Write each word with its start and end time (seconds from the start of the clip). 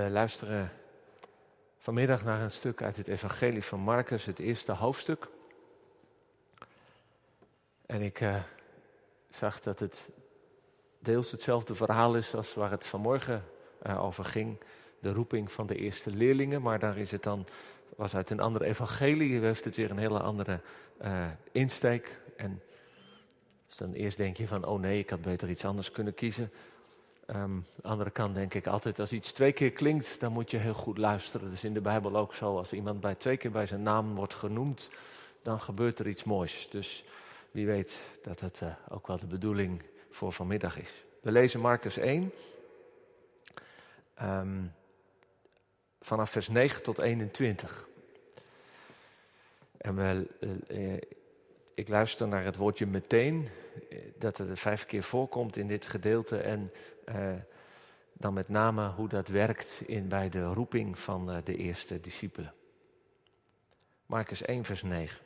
We 0.00 0.10
luisteren 0.10 0.72
vanmiddag 1.78 2.24
naar 2.24 2.40
een 2.40 2.50
stuk 2.50 2.82
uit 2.82 2.96
het 2.96 3.08
Evangelie 3.08 3.64
van 3.64 3.80
Marcus, 3.80 4.24
het 4.24 4.38
eerste 4.38 4.72
hoofdstuk. 4.72 5.28
En 7.86 8.02
ik 8.02 8.20
uh, 8.20 8.42
zag 9.30 9.60
dat 9.60 9.80
het 9.80 10.08
deels 10.98 11.30
hetzelfde 11.30 11.74
verhaal 11.74 12.16
is 12.16 12.34
als 12.34 12.54
waar 12.54 12.70
het 12.70 12.86
vanmorgen 12.86 13.44
uh, 13.86 14.04
over 14.04 14.24
ging. 14.24 14.60
De 15.00 15.12
roeping 15.12 15.52
van 15.52 15.66
de 15.66 15.76
eerste 15.76 16.10
leerlingen, 16.10 16.62
maar 16.62 16.78
daar 16.78 16.98
is 16.98 17.10
het 17.10 17.22
dan, 17.22 17.46
was 17.96 18.14
uit 18.14 18.30
een 18.30 18.40
andere 18.40 18.64
evangelie, 18.64 19.40
heeft 19.40 19.64
het 19.64 19.76
weer 19.76 19.90
een 19.90 19.98
hele 19.98 20.20
andere 20.20 20.60
insteek. 21.52 22.20
En 22.36 22.62
dan 23.76 23.92
eerst 23.92 24.16
denk 24.16 24.36
je 24.36 24.46
van, 24.46 24.64
oh 24.64 24.80
nee, 24.80 24.98
ik 24.98 25.10
had 25.10 25.22
beter 25.22 25.48
iets 25.48 25.64
anders 25.64 25.90
kunnen 25.90 26.14
kiezen. 26.14 26.52
Um, 27.34 27.66
andere 27.82 28.10
kant 28.10 28.34
denk 28.34 28.54
ik 28.54 28.66
altijd, 28.66 28.98
als 28.98 29.12
iets 29.12 29.32
twee 29.32 29.52
keer 29.52 29.70
klinkt, 29.70 30.20
dan 30.20 30.32
moet 30.32 30.50
je 30.50 30.56
heel 30.56 30.74
goed 30.74 30.98
luisteren. 30.98 31.46
Dat 31.46 31.56
is 31.56 31.64
in 31.64 31.74
de 31.74 31.80
Bijbel 31.80 32.16
ook 32.16 32.34
zo. 32.34 32.56
Als 32.56 32.72
iemand 32.72 33.00
bij 33.00 33.14
twee 33.14 33.36
keer 33.36 33.50
bij 33.50 33.66
zijn 33.66 33.82
naam 33.82 34.14
wordt 34.14 34.34
genoemd, 34.34 34.88
dan 35.42 35.60
gebeurt 35.60 35.98
er 35.98 36.08
iets 36.08 36.24
moois. 36.24 36.68
Dus 36.70 37.04
wie 37.50 37.66
weet 37.66 37.96
dat 38.22 38.40
het 38.40 38.60
uh, 38.62 38.72
ook 38.88 39.06
wel 39.06 39.18
de 39.18 39.26
bedoeling 39.26 39.82
voor 40.10 40.32
vanmiddag 40.32 40.78
is. 40.78 41.04
We 41.20 41.32
lezen 41.32 41.60
Marcus 41.60 41.96
1, 41.96 42.32
um, 44.22 44.72
vanaf 46.00 46.30
vers 46.30 46.48
9 46.48 46.82
tot 46.82 46.98
21. 46.98 47.88
En 49.76 49.96
we, 49.96 50.26
uh, 50.68 50.96
ik 51.80 51.88
luister 51.88 52.28
naar 52.28 52.44
het 52.44 52.56
woordje 52.56 52.86
meteen, 52.86 53.48
dat 54.18 54.38
er 54.38 54.56
vijf 54.56 54.86
keer 54.86 55.02
voorkomt 55.02 55.56
in 55.56 55.66
dit 55.66 55.86
gedeelte. 55.86 56.36
En 56.36 56.72
uh, 57.08 57.14
dan 58.12 58.34
met 58.34 58.48
name 58.48 58.88
hoe 58.88 59.08
dat 59.08 59.28
werkt 59.28 59.82
in, 59.86 60.08
bij 60.08 60.28
de 60.28 60.44
roeping 60.44 60.98
van 60.98 61.30
uh, 61.30 61.36
de 61.44 61.56
eerste 61.56 62.00
discipelen. 62.00 62.52
Marcus 64.06 64.42
1, 64.42 64.64
vers 64.64 64.82
9. 64.82 65.20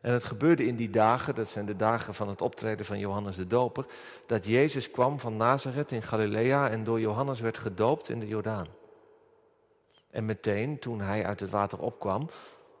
En 0.00 0.12
het 0.12 0.24
gebeurde 0.24 0.66
in 0.66 0.76
die 0.76 0.90
dagen, 0.90 1.34
dat 1.34 1.48
zijn 1.48 1.66
de 1.66 1.76
dagen 1.76 2.14
van 2.14 2.28
het 2.28 2.42
optreden 2.42 2.86
van 2.86 2.98
Johannes 2.98 3.36
de 3.36 3.46
Doper, 3.46 3.86
dat 4.26 4.46
Jezus 4.46 4.90
kwam 4.90 5.20
van 5.20 5.36
Nazareth 5.36 5.92
in 5.92 6.02
Galilea 6.02 6.70
en 6.70 6.84
door 6.84 7.00
Johannes 7.00 7.40
werd 7.40 7.58
gedoopt 7.58 8.08
in 8.08 8.20
de 8.20 8.26
Jordaan. 8.26 8.66
En 10.10 10.24
meteen, 10.24 10.78
toen 10.78 11.00
hij 11.00 11.24
uit 11.24 11.40
het 11.40 11.50
water 11.50 11.78
opkwam, 11.80 12.28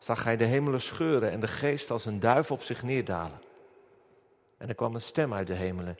zag 0.04 0.24
hij 0.24 0.36
de 0.36 0.44
hemelen 0.44 0.80
scheuren 0.80 1.30
en 1.30 1.40
de 1.40 1.48
geest 1.48 1.90
als 1.90 2.04
een 2.04 2.20
duif 2.20 2.50
op 2.50 2.62
zich 2.62 2.82
neerdalen. 2.82 3.40
En 4.56 4.68
er 4.68 4.74
kwam 4.74 4.94
een 4.94 5.00
stem 5.00 5.34
uit 5.34 5.46
de 5.46 5.54
hemelen. 5.54 5.96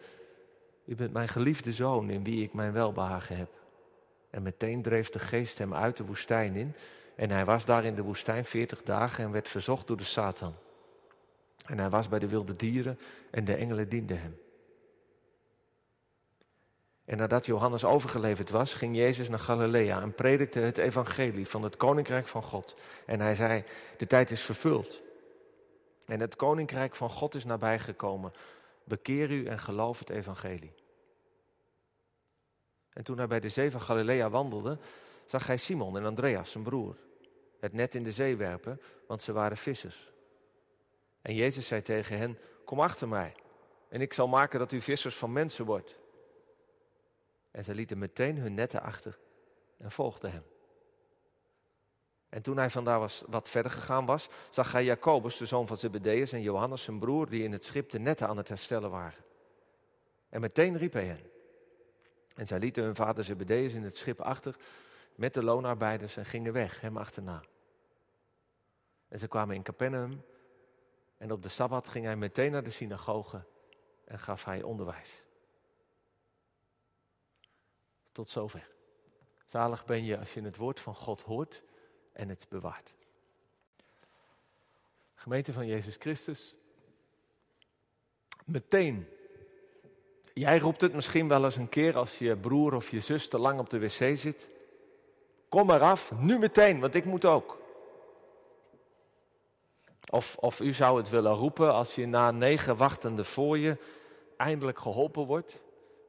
U 0.85 0.95
bent 0.95 1.13
mijn 1.13 1.29
geliefde 1.29 1.73
zoon 1.73 2.11
in 2.11 2.25
wie 2.25 2.43
ik 2.43 2.53
mijn 2.53 2.73
welbehagen 2.73 3.37
heb. 3.37 3.51
En 4.31 4.43
meteen 4.43 4.83
dreef 4.83 5.11
de 5.11 5.19
geest 5.19 5.59
hem 5.59 5.75
uit 5.75 5.97
de 5.97 6.05
woestijn 6.05 6.55
in. 6.55 6.75
En 7.17 7.31
hij 7.31 7.45
was 7.45 7.65
daar 7.65 7.85
in 7.85 7.95
de 7.95 8.03
woestijn 8.03 8.45
veertig 8.45 8.83
dagen 8.83 9.25
en 9.25 9.31
werd 9.31 9.49
verzocht 9.49 9.87
door 9.87 9.97
de 9.97 10.05
Satan. 10.05 10.55
En 11.67 11.79
hij 11.79 11.91
was 11.91 12.09
bij 12.09 12.19
de 12.19 12.29
wilde 12.29 12.57
dieren 12.57 12.99
en 13.31 13.45
de 13.45 13.55
engelen 13.55 13.89
dienden 13.89 14.21
hem. 14.21 14.39
En 17.05 17.17
nadat 17.17 17.47
Johannes 17.47 17.85
overgeleverd 17.85 18.51
was, 18.51 18.75
ging 18.75 18.97
Jezus 18.97 19.29
naar 19.29 19.39
Galilea 19.39 20.01
en 20.01 20.15
predikte 20.15 20.59
het 20.59 20.79
evangelie 20.79 21.49
van 21.49 21.63
het 21.63 21.77
koninkrijk 21.77 22.29
van 22.29 22.43
God. 22.43 22.77
En 23.07 23.21
hij 23.21 23.35
zei, 23.35 23.65
de 23.97 24.07
tijd 24.07 24.31
is 24.31 24.43
vervuld. 24.43 25.01
En 26.07 26.21
het 26.21 26.37
koninkrijk 26.37 26.97
van 26.97 27.11
God 27.11 27.35
is 27.35 27.45
nabijgekomen. 27.45 28.33
Bekeer 28.85 29.31
u 29.31 29.47
en 29.47 29.59
geloof 29.59 29.99
het 29.99 30.11
evangelie. 30.11 30.75
En 32.91 33.05
toen 33.05 33.19
hij 33.19 33.27
bij 33.27 33.41
de 33.41 33.49
zee 33.49 33.71
van 33.71 33.81
Galilea 33.81 34.31
wandelde, 34.31 34.79
zag 35.25 35.47
hij 35.47 35.57
Simon 35.57 35.97
en 35.97 36.05
Andreas, 36.05 36.51
zijn 36.51 36.65
broer, 36.65 36.97
het 37.61 37.73
net 37.73 37.95
in 37.95 38.03
de 38.03 38.13
zee 38.13 38.37
werpen, 38.37 38.81
want 39.07 39.23
ze 39.23 39.33
waren 39.33 39.57
vissers. 39.57 40.13
En 41.23 41.35
Jezus 41.35 41.67
zei 41.67 41.83
tegen 41.83 42.19
hen, 42.19 42.39
kom 42.65 42.81
achter 42.81 43.09
mij 43.09 43.35
en 43.89 44.01
ik 44.01 44.13
zal 44.13 44.29
maken 44.29 44.59
dat 44.59 44.73
u 44.73 44.81
vissers 44.81 45.17
van 45.17 45.33
mensen 45.33 45.65
wordt. 45.65 45.97
En 47.55 47.65
zij 47.65 47.75
lieten 47.75 47.99
meteen 47.99 48.39
hun 48.39 48.55
netten 48.55 48.83
achter 48.83 49.19
en 49.77 49.91
volgden 49.91 50.33
hem. 50.33 50.43
En 52.29 52.43
toen 52.43 52.57
hij 52.57 52.71
vandaar 52.71 52.99
was, 52.99 53.25
wat 53.27 53.49
verder 53.49 53.73
gegaan 53.73 54.07
was, 54.07 54.29
zag 54.51 54.73
hij 54.73 54.85
Jacobus, 54.85 55.37
de 55.37 55.47
zoon 55.47 55.67
van 55.67 55.77
Zebedeus, 55.77 56.33
en 56.33 56.43
Johannes, 56.43 56.83
zijn 56.83 56.99
broer, 56.99 57.29
die 57.29 57.43
in 57.43 57.53
het 57.53 57.65
schip 57.65 57.91
de 57.91 57.99
netten 57.99 58.29
aan 58.29 58.37
het 58.37 58.49
herstellen 58.49 58.91
waren. 58.91 59.25
En 60.29 60.41
meteen 60.41 60.77
riep 60.77 60.93
hij 60.93 61.05
hen. 61.05 61.31
En 62.35 62.47
zij 62.47 62.59
lieten 62.59 62.85
hun 62.85 62.95
vader 62.95 63.25
Zebedeus 63.25 63.73
in 63.73 63.83
het 63.83 63.97
schip 63.97 64.21
achter 64.21 64.57
met 65.15 65.35
de 65.35 65.43
loonarbeiders 65.43 66.17
en 66.17 66.25
gingen 66.25 66.53
weg, 66.53 66.81
hem 66.81 66.97
achterna. 66.97 67.43
En 69.09 69.19
ze 69.19 69.29
kwamen 69.29 69.57
in 69.57 69.63
Capernaum 69.63 70.25
en 71.17 71.33
op 71.33 71.43
de 71.43 71.49
Sabbat 71.49 71.89
ging 71.89 72.05
hij 72.05 72.17
meteen 72.17 72.53
naar 72.53 72.65
de 72.65 72.71
synagoge 72.71 73.45
en 74.05 74.19
gaf 74.19 74.45
hij 74.45 74.63
onderwijs. 74.63 75.23
Tot 78.15 78.31
zover. 78.31 78.69
Zalig 79.45 79.85
ben 79.85 80.05
je 80.05 80.19
als 80.19 80.35
je 80.35 80.43
het 80.43 80.57
woord 80.57 80.81
van 80.81 80.95
God 80.95 81.21
hoort 81.21 81.63
en 82.13 82.29
het 82.29 82.47
bewaart. 82.49 82.95
Gemeente 85.15 85.53
van 85.53 85.67
Jezus 85.67 85.97
Christus, 85.99 86.55
meteen. 88.45 89.09
Jij 90.35 90.59
roept 90.59 90.81
het 90.81 90.93
misschien 90.93 91.29
wel 91.29 91.45
eens 91.45 91.57
een 91.57 91.69
keer 91.69 91.97
als 91.97 92.19
je 92.19 92.37
broer 92.37 92.75
of 92.75 92.91
je 92.91 93.01
zus 93.01 93.29
te 93.29 93.39
lang 93.39 93.59
op 93.59 93.71
de 93.71 93.79
wc 93.79 94.19
zit. 94.19 94.51
Kom 95.49 95.71
eraf, 95.71 96.13
nu 96.13 96.39
meteen, 96.39 96.81
want 96.81 96.95
ik 96.95 97.05
moet 97.05 97.25
ook. 97.25 97.59
Of, 100.11 100.37
of 100.37 100.61
u 100.61 100.73
zou 100.73 100.99
het 100.99 101.09
willen 101.09 101.35
roepen 101.35 101.73
als 101.73 101.95
je 101.95 102.07
na 102.07 102.31
negen 102.31 102.77
wachtende 102.77 103.25
voor 103.25 103.59
je 103.59 103.77
eindelijk 104.37 104.79
geholpen 104.79 105.27
wordt 105.27 105.63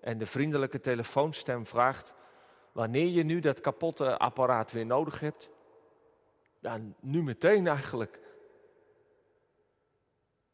en 0.05 0.17
de 0.17 0.25
vriendelijke 0.25 0.79
telefoonstem 0.79 1.65
vraagt 1.65 2.13
wanneer 2.71 3.07
je 3.07 3.23
nu 3.23 3.39
dat 3.39 3.61
kapotte 3.61 4.17
apparaat 4.17 4.71
weer 4.71 4.85
nodig 4.85 5.19
hebt. 5.19 5.49
Ja, 6.59 6.79
nu 6.99 7.23
meteen 7.23 7.67
eigenlijk. 7.67 8.19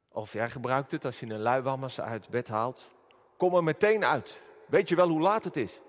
Of 0.08 0.34
jij 0.34 0.50
gebruikt 0.50 0.92
het 0.92 1.06
als 1.06 1.20
je 1.20 1.26
een 1.26 1.40
luiwammers 1.40 2.02
uit 2.02 2.30
bed 2.30 2.48
haalt. 2.48 2.92
Kom 3.38 3.56
er 3.56 3.64
meteen 3.64 4.06
uit. 4.06 4.42
Weet 4.68 4.90
je 4.90 4.96
wel 4.96 5.08
hoe 5.10 5.22
laat 5.22 5.44
het 5.44 5.58
is? 5.58 5.82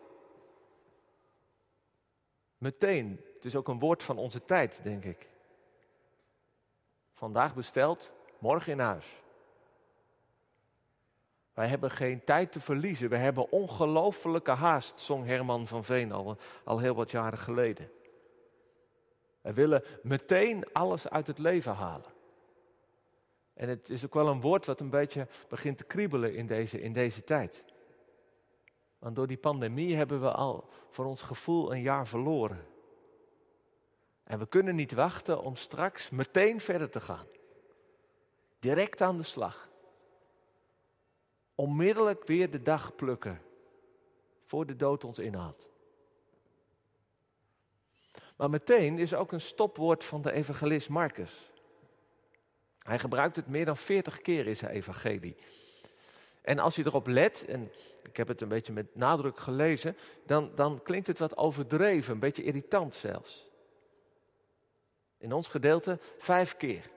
Meteen. 2.58 3.20
Het 3.34 3.44
is 3.44 3.56
ook 3.56 3.68
een 3.68 3.78
woord 3.78 4.02
van 4.02 4.18
onze 4.18 4.44
tijd, 4.44 4.80
denk 4.82 5.04
ik. 5.04 5.28
Vandaag 7.12 7.54
besteld, 7.54 8.12
morgen 8.38 8.72
in 8.72 8.78
huis. 8.78 9.21
Wij 11.54 11.66
hebben 11.66 11.90
geen 11.90 12.24
tijd 12.24 12.52
te 12.52 12.60
verliezen. 12.60 13.08
We 13.08 13.16
hebben 13.16 13.52
ongelofelijke 13.52 14.50
haast, 14.50 15.00
zong 15.00 15.26
Herman 15.26 15.66
van 15.66 15.84
Veen 15.84 16.12
al, 16.12 16.36
al 16.64 16.78
heel 16.78 16.94
wat 16.94 17.10
jaren 17.10 17.38
geleden. 17.38 17.90
Wij 19.40 19.54
willen 19.54 19.84
meteen 20.02 20.72
alles 20.72 21.08
uit 21.08 21.26
het 21.26 21.38
leven 21.38 21.74
halen. 21.74 22.10
En 23.54 23.68
het 23.68 23.90
is 23.90 24.04
ook 24.04 24.14
wel 24.14 24.28
een 24.28 24.40
woord 24.40 24.66
wat 24.66 24.80
een 24.80 24.90
beetje 24.90 25.28
begint 25.48 25.78
te 25.78 25.84
kriebelen 25.84 26.34
in 26.34 26.46
deze, 26.46 26.80
in 26.80 26.92
deze 26.92 27.24
tijd. 27.24 27.64
Want 28.98 29.16
door 29.16 29.26
die 29.26 29.36
pandemie 29.36 29.96
hebben 29.96 30.20
we 30.20 30.32
al 30.32 30.68
voor 30.90 31.04
ons 31.04 31.22
gevoel 31.22 31.72
een 31.72 31.82
jaar 31.82 32.06
verloren. 32.06 32.66
En 34.24 34.38
we 34.38 34.46
kunnen 34.46 34.74
niet 34.74 34.92
wachten 34.92 35.42
om 35.42 35.56
straks 35.56 36.10
meteen 36.10 36.60
verder 36.60 36.90
te 36.90 37.00
gaan. 37.00 37.26
Direct 38.58 39.00
aan 39.00 39.16
de 39.16 39.22
slag. 39.22 39.70
Onmiddellijk 41.62 42.26
weer 42.26 42.50
de 42.50 42.62
dag 42.62 42.94
plukken. 42.94 43.42
Voor 44.42 44.66
de 44.66 44.76
dood 44.76 45.04
ons 45.04 45.18
inhaalt. 45.18 45.68
Maar 48.36 48.50
meteen 48.50 48.98
is 48.98 49.14
ook 49.14 49.32
een 49.32 49.40
stopwoord 49.40 50.04
van 50.04 50.22
de 50.22 50.32
evangelist 50.32 50.88
Marcus. 50.88 51.50
Hij 52.78 52.98
gebruikt 52.98 53.36
het 53.36 53.46
meer 53.46 53.64
dan 53.64 53.76
40 53.76 54.20
keer 54.20 54.46
in 54.46 54.56
zijn 54.56 54.70
evangelie. 54.70 55.36
En 56.40 56.58
als 56.58 56.76
je 56.76 56.86
erop 56.86 57.06
let, 57.06 57.44
en 57.44 57.72
ik 58.02 58.16
heb 58.16 58.28
het 58.28 58.40
een 58.40 58.48
beetje 58.48 58.72
met 58.72 58.94
nadruk 58.94 59.38
gelezen, 59.38 59.96
dan, 60.26 60.50
dan 60.54 60.82
klinkt 60.82 61.06
het 61.06 61.18
wat 61.18 61.36
overdreven, 61.36 62.12
een 62.12 62.18
beetje 62.18 62.42
irritant 62.42 62.94
zelfs. 62.94 63.50
In 65.18 65.32
ons 65.32 65.48
gedeelte 65.48 65.98
vijf 66.18 66.56
keer. 66.56 66.90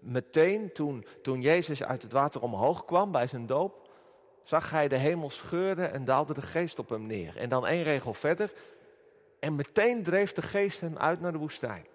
Meteen 0.00 0.72
toen, 0.72 1.06
toen 1.22 1.40
Jezus 1.40 1.84
uit 1.84 2.02
het 2.02 2.12
water 2.12 2.42
omhoog 2.42 2.84
kwam 2.84 3.12
bij 3.12 3.26
zijn 3.26 3.46
doop, 3.46 3.88
zag 4.42 4.70
hij 4.70 4.88
de 4.88 4.96
hemel 4.96 5.30
scheuren 5.30 5.92
en 5.92 6.04
daalde 6.04 6.34
de 6.34 6.42
geest 6.42 6.78
op 6.78 6.88
hem 6.88 7.06
neer. 7.06 7.36
En 7.36 7.48
dan 7.48 7.66
één 7.66 7.82
regel 7.82 8.14
verder, 8.14 8.52
en 9.40 9.54
meteen 9.54 10.02
dreef 10.02 10.32
de 10.32 10.42
geest 10.42 10.80
hem 10.80 10.98
uit 10.98 11.20
naar 11.20 11.32
de 11.32 11.38
woestijn. 11.38 11.86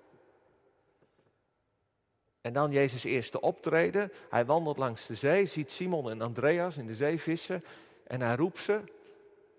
En 2.41 2.53
dan 2.53 2.71
Jezus' 2.71 3.03
eerste 3.03 3.41
optreden. 3.41 4.11
Hij 4.29 4.45
wandelt 4.45 4.77
langs 4.77 5.07
de 5.07 5.15
zee, 5.15 5.45
ziet 5.45 5.71
Simon 5.71 6.09
en 6.09 6.21
Andreas 6.21 6.77
in 6.77 6.87
de 6.87 6.95
zee 6.95 7.19
vissen. 7.19 7.63
En 8.07 8.21
hij 8.21 8.35
roept 8.35 8.57
ze, 8.57 8.81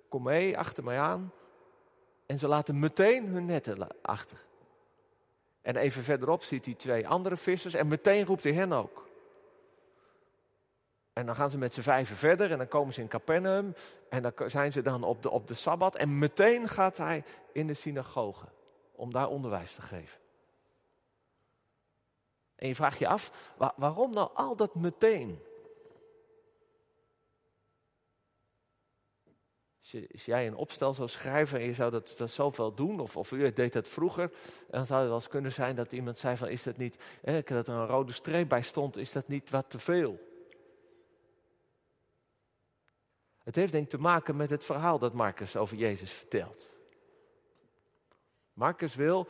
kom 0.09 0.23
mee, 0.23 0.59
achter 0.59 0.85
mij 0.85 0.99
aan. 0.99 1.33
En 2.27 2.39
ze 2.39 2.49
laten 2.49 2.79
meteen 2.79 3.27
hun 3.27 3.45
netten 3.45 4.03
achter. 4.03 4.46
En 5.67 5.77
even 5.77 6.03
verderop 6.03 6.43
ziet 6.43 6.65
hij 6.65 6.75
twee 6.75 7.09
andere 7.09 7.37
vissers 7.37 7.75
en 7.75 7.87
meteen 7.87 8.25
roept 8.25 8.45
hij 8.45 8.53
hen 8.53 8.73
ook. 8.73 9.09
En 11.13 11.27
dan 11.27 11.35
gaan 11.35 11.51
ze 11.51 11.59
met 11.59 11.73
z'n 11.73 11.81
vijven 11.81 12.17
verder 12.17 12.51
en 12.51 12.59
dan 12.59 12.69
komen 12.69 12.95
ze 12.95 13.01
in 13.01 13.09
Capernaum 13.09 13.75
en 14.09 14.23
dan 14.23 14.33
zijn 14.47 14.73
ze 14.73 14.83
dan 14.83 15.03
op 15.03 15.23
de, 15.23 15.31
op 15.31 15.49
de 15.49 15.55
Sabbat 15.55 15.97
en 15.97 16.19
meteen 16.19 16.69
gaat 16.69 16.97
hij 16.97 17.25
in 17.53 17.67
de 17.67 17.75
synagoge 17.75 18.47
om 18.93 19.13
daar 19.13 19.29
onderwijs 19.29 19.75
te 19.75 19.83
geven. 19.83 20.19
En 22.57 22.69
je 22.69 22.75
vraagt 22.75 22.99
je 22.99 23.09
af, 23.09 23.53
waarom 23.77 24.13
nou 24.13 24.31
al 24.35 24.57
dat 24.57 24.75
meteen? 24.75 25.43
Als 30.13 30.25
jij 30.25 30.47
een 30.47 30.55
opstel 30.55 30.95
zou 30.95 31.09
schrijven 31.09 31.59
en 31.59 31.67
je 31.67 31.75
zou 31.75 31.91
dat, 31.91 32.15
dat 32.17 32.31
zoveel 32.31 32.75
doen, 32.75 33.01
of, 33.01 33.17
of 33.17 33.33
u 33.33 33.53
deed 33.53 33.73
dat 33.73 33.89
vroeger, 33.89 34.31
dan 34.71 34.87
zou 34.87 35.01
het 35.01 35.09
wel 35.09 35.19
eens 35.19 35.29
kunnen 35.29 35.53
zijn 35.53 35.77
dat 35.77 35.93
iemand 35.93 36.19
zei 36.19 36.37
van 36.37 36.49
is 36.49 36.63
dat 36.63 36.77
niet, 36.77 36.97
hè, 37.23 37.43
dat 37.43 37.69
er 37.69 37.75
een 37.75 37.87
rode 37.87 38.13
streep 38.13 38.49
bij 38.49 38.63
stond, 38.63 38.97
is 38.97 39.13
dat 39.13 39.29
niet 39.29 39.51
wat 39.51 39.71
te 39.71 39.79
veel? 39.79 40.19
Het 43.43 43.57
heeft 43.57 43.73
denk 43.73 43.85
ik 43.85 43.91
te 43.91 43.99
maken 43.99 44.37
met 44.37 44.51
het 44.51 44.65
verhaal 44.65 44.99
dat 44.99 45.13
Marcus 45.13 45.57
over 45.57 45.77
Jezus 45.77 46.13
vertelt. 46.13 46.71
Marcus 48.53 48.95
wil 48.95 49.29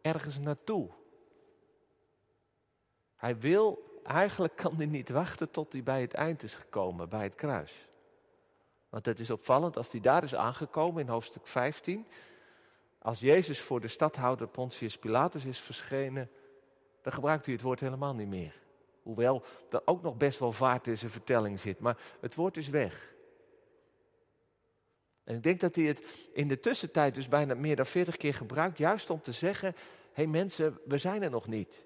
ergens 0.00 0.38
naartoe. 0.38 0.90
Hij 3.16 3.38
wil, 3.38 4.00
eigenlijk 4.02 4.56
kan 4.56 4.76
hij 4.76 4.86
niet 4.86 5.08
wachten 5.08 5.50
tot 5.50 5.72
hij 5.72 5.82
bij 5.82 6.00
het 6.00 6.14
eind 6.14 6.42
is 6.42 6.54
gekomen, 6.54 7.08
bij 7.08 7.22
het 7.22 7.34
kruis. 7.34 7.85
Want 8.96 9.08
het 9.08 9.20
is 9.20 9.30
opvallend, 9.30 9.76
als 9.76 9.92
hij 9.92 10.00
daar 10.00 10.24
is 10.24 10.34
aangekomen 10.34 11.02
in 11.02 11.08
hoofdstuk 11.08 11.46
15, 11.46 12.06
als 12.98 13.20
Jezus 13.20 13.60
voor 13.60 13.80
de 13.80 13.88
stadhouder 13.88 14.48
Pontius 14.48 14.98
Pilatus 14.98 15.44
is 15.44 15.60
verschenen, 15.60 16.30
dan 17.02 17.12
gebruikt 17.12 17.44
hij 17.44 17.54
het 17.54 17.62
woord 17.62 17.80
helemaal 17.80 18.14
niet 18.14 18.28
meer. 18.28 18.62
Hoewel 19.02 19.44
er 19.70 19.82
ook 19.84 20.02
nog 20.02 20.16
best 20.16 20.38
wel 20.38 20.52
vaart 20.52 20.86
in 20.86 20.98
zijn 20.98 21.10
vertelling 21.10 21.60
zit, 21.60 21.78
maar 21.78 21.98
het 22.20 22.34
woord 22.34 22.56
is 22.56 22.68
weg. 22.68 23.14
En 25.24 25.34
ik 25.34 25.42
denk 25.42 25.60
dat 25.60 25.74
hij 25.74 25.84
het 25.84 26.28
in 26.32 26.48
de 26.48 26.60
tussentijd 26.60 27.14
dus 27.14 27.28
bijna 27.28 27.54
meer 27.54 27.76
dan 27.76 27.86
40 27.86 28.16
keer 28.16 28.34
gebruikt, 28.34 28.78
juist 28.78 29.10
om 29.10 29.22
te 29.22 29.32
zeggen, 29.32 29.72
hé 29.72 29.82
hey 30.12 30.26
mensen, 30.26 30.78
we 30.84 30.98
zijn 30.98 31.22
er 31.22 31.30
nog 31.30 31.46
niet. 31.46 31.84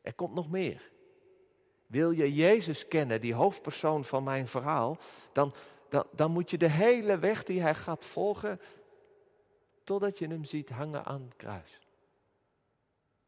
Er 0.00 0.14
komt 0.14 0.34
nog 0.34 0.50
meer. 0.50 0.92
Wil 1.86 2.10
je 2.10 2.34
Jezus 2.34 2.88
kennen, 2.88 3.20
die 3.20 3.34
hoofdpersoon 3.34 4.04
van 4.04 4.24
mijn 4.24 4.48
verhaal, 4.48 4.98
dan, 5.32 5.54
dan, 5.88 6.04
dan 6.10 6.30
moet 6.30 6.50
je 6.50 6.58
de 6.58 6.70
hele 6.70 7.18
weg 7.18 7.44
die 7.44 7.60
hij 7.60 7.74
gaat 7.74 8.04
volgen, 8.04 8.60
totdat 9.84 10.18
je 10.18 10.26
hem 10.26 10.44
ziet 10.44 10.68
hangen 10.68 11.04
aan 11.04 11.22
het 11.22 11.36
kruis. 11.36 11.80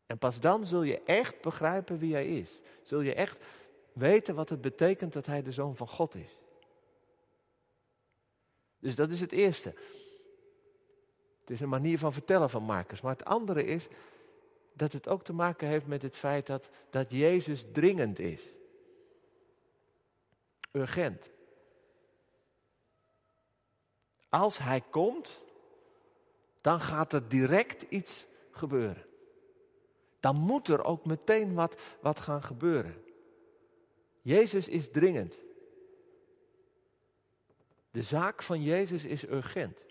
En 0.07 0.19
pas 0.19 0.41
dan 0.41 0.65
zul 0.65 0.83
je 0.83 1.03
echt 1.03 1.41
begrijpen 1.41 1.99
wie 1.99 2.13
hij 2.13 2.27
is. 2.27 2.61
Zul 2.83 3.01
je 3.01 3.15
echt 3.15 3.39
weten 3.93 4.35
wat 4.35 4.49
het 4.49 4.61
betekent 4.61 5.13
dat 5.13 5.27
hij 5.27 5.43
de 5.43 5.53
zoon 5.53 5.77
van 5.77 5.89
God 5.89 6.15
is. 6.15 6.41
Dus 8.79 8.95
dat 8.95 9.11
is 9.11 9.21
het 9.21 9.33
eerste. 9.33 9.75
Het 11.41 11.51
is 11.51 11.61
een 11.61 11.69
manier 11.69 11.99
van 11.99 12.13
vertellen 12.13 12.51
van 12.51 12.63
Marcus. 12.63 13.01
Maar 13.01 13.13
het 13.13 13.25
andere 13.25 13.65
is 13.65 13.89
dat 14.77 14.93
het 14.93 15.09
ook 15.09 15.25
te 15.25 15.33
maken 15.33 15.69
heeft 15.69 15.87
met 15.87 16.03
het 16.03 16.17
feit 16.17 16.47
dat, 16.47 16.71
dat 16.91 17.11
Jezus 17.11 17.65
dringend 17.73 18.19
is. 18.19 18.43
Urgent. 20.73 21.31
Als 24.29 24.59
hij 24.59 24.81
komt, 24.91 25.41
dan 26.61 26.81
gaat 26.81 27.13
er 27.13 27.29
direct 27.29 27.83
iets 27.83 28.27
gebeuren. 28.51 29.05
Dan 30.21 30.37
moet 30.37 30.69
er 30.69 30.85
ook 30.85 31.05
meteen 31.05 31.55
wat, 31.55 31.81
wat 32.01 32.21
gaan 32.21 32.43
gebeuren. 32.43 33.05
Jezus 34.23 34.69
is 34.69 34.91
dringend. 34.91 35.39
De 37.91 38.03
zaak 38.03 38.43
van 38.43 38.63
Jezus 38.63 39.05
is 39.05 39.29
urgent. 39.29 39.86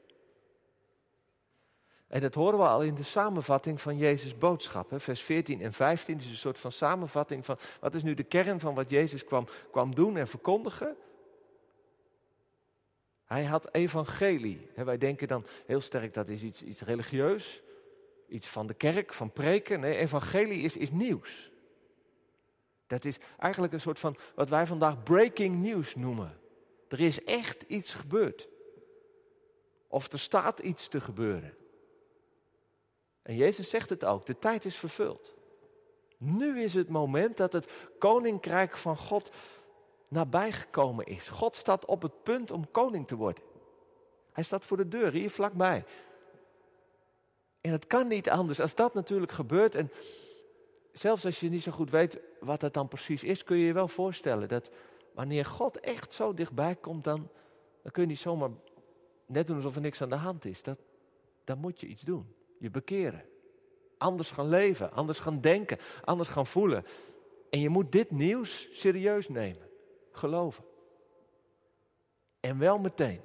En 2.08 2.22
dat 2.22 2.36
horen 2.36 2.60
we 2.60 2.68
al 2.68 2.82
in 2.82 2.96
de 2.96 3.04
samenvatting 3.04 3.82
van 3.82 3.98
Jezus' 3.98 4.38
boodschap. 4.38 4.90
Hè? 4.90 5.00
Vers 5.00 5.22
14 5.22 5.62
en 5.62 5.74
15 5.74 6.18
is 6.18 6.26
een 6.26 6.36
soort 6.36 6.60
van 6.60 6.72
samenvatting 6.72 7.46
van 7.46 7.58
wat 7.80 7.96
is 7.96 8.04
nu 8.04 8.14
de 8.14 8.24
kern 8.24 8.60
van 8.60 8.76
wat 8.76 8.90
Jezus 8.90 9.24
kwam, 9.24 9.48
kwam 9.72 9.96
doen 9.96 10.18
en 10.18 10.28
verkondigen. 10.28 10.96
Hij 13.26 13.44
had 13.44 13.74
evangelie. 13.74 14.70
Wij 14.76 14.98
denken 14.98 15.28
dan 15.28 15.46
heel 15.66 15.82
sterk 15.82 16.14
dat 16.14 16.30
is 16.30 16.44
iets, 16.44 16.64
iets 16.64 16.82
religieus, 16.82 17.62
iets 18.28 18.48
van 18.48 18.68
de 18.68 18.74
kerk, 18.74 19.14
van 19.14 19.32
preken. 19.32 19.80
Nee, 19.80 19.96
evangelie 19.96 20.62
is, 20.62 20.78
is 20.78 20.92
nieuws. 20.92 21.52
Dat 22.88 23.06
is 23.06 23.18
eigenlijk 23.38 23.74
een 23.74 23.82
soort 23.82 24.00
van 24.00 24.18
wat 24.36 24.50
wij 24.50 24.68
vandaag 24.68 25.04
breaking 25.04 25.56
news 25.56 25.96
noemen. 25.96 26.40
Er 26.88 27.00
is 27.00 27.24
echt 27.24 27.64
iets 27.68 27.94
gebeurd. 27.94 28.48
Of 29.88 30.12
er 30.12 30.20
staat 30.20 30.60
iets 30.60 30.88
te 30.88 31.02
gebeuren. 31.02 31.58
En 33.26 33.36
Jezus 33.36 33.70
zegt 33.70 33.90
het 33.90 34.06
ook, 34.06 34.26
de 34.26 34.40
tijd 34.40 34.66
is 34.66 34.76
vervuld. 34.76 35.34
Nu 36.18 36.60
is 36.60 36.74
het 36.74 36.90
moment 36.90 37.38
dat 37.38 37.54
het 37.54 37.72
koninkrijk 38.00 38.78
van 38.78 38.98
God 38.98 39.30
nabijgekomen 40.08 41.06
is. 41.06 41.28
God 41.28 41.56
staat 41.56 41.86
op 41.86 42.02
het 42.02 42.24
punt 42.24 42.52
om 42.52 42.72
koning 42.72 43.08
te 43.08 43.16
worden. 43.16 43.44
Hij 44.32 44.44
staat 44.44 44.66
voor 44.66 44.78
de 44.78 44.88
deur, 44.88 45.12
hier 45.12 45.30
vlakbij. 45.30 45.86
En 47.62 47.72
het 47.72 47.88
kan 47.88 48.08
niet 48.08 48.30
anders 48.30 48.60
als 48.60 48.76
dat 48.76 48.94
natuurlijk 48.94 49.32
gebeurt. 49.32 49.76
En 49.76 49.92
zelfs 50.92 51.26
als 51.26 51.40
je 51.40 51.50
niet 51.50 51.64
zo 51.64 51.72
goed 51.72 51.92
weet 51.92 52.20
wat 52.40 52.60
dat 52.60 52.74
dan 52.74 52.88
precies 52.88 53.24
is, 53.24 53.44
kun 53.44 53.58
je 53.58 53.66
je 53.66 53.74
wel 53.74 53.88
voorstellen 53.88 54.48
dat 54.48 54.70
wanneer 55.14 55.46
God 55.46 55.80
echt 55.80 56.14
zo 56.14 56.34
dichtbij 56.34 56.76
komt, 56.76 57.04
dan, 57.04 57.30
dan 57.82 57.92
kun 57.92 58.02
je 58.02 58.08
niet 58.08 58.20
zomaar 58.20 58.50
net 59.26 59.48
doen 59.48 59.56
alsof 59.56 59.76
er 59.76 59.82
niks 59.82 60.02
aan 60.02 60.10
de 60.10 60.16
hand 60.16 60.46
is. 60.46 60.64
Dat, 60.64 60.80
dan 61.44 61.58
moet 61.58 61.80
je 61.80 61.88
iets 61.88 62.02
doen. 62.02 62.36
Je 62.60 62.70
bekeren. 62.72 63.24
Anders 63.98 64.32
gaan 64.32 64.50
leven, 64.50 64.92
anders 64.92 65.20
gaan 65.20 65.42
denken, 65.42 65.78
anders 66.04 66.30
gaan 66.30 66.48
voelen. 66.48 66.86
En 67.50 67.60
je 67.60 67.70
moet 67.70 67.92
dit 67.92 68.12
nieuws 68.12 68.70
serieus 68.72 69.30
nemen. 69.30 69.70
Geloven. 70.12 70.64
En 72.40 72.58
wel 72.60 72.80
meteen. 72.80 73.22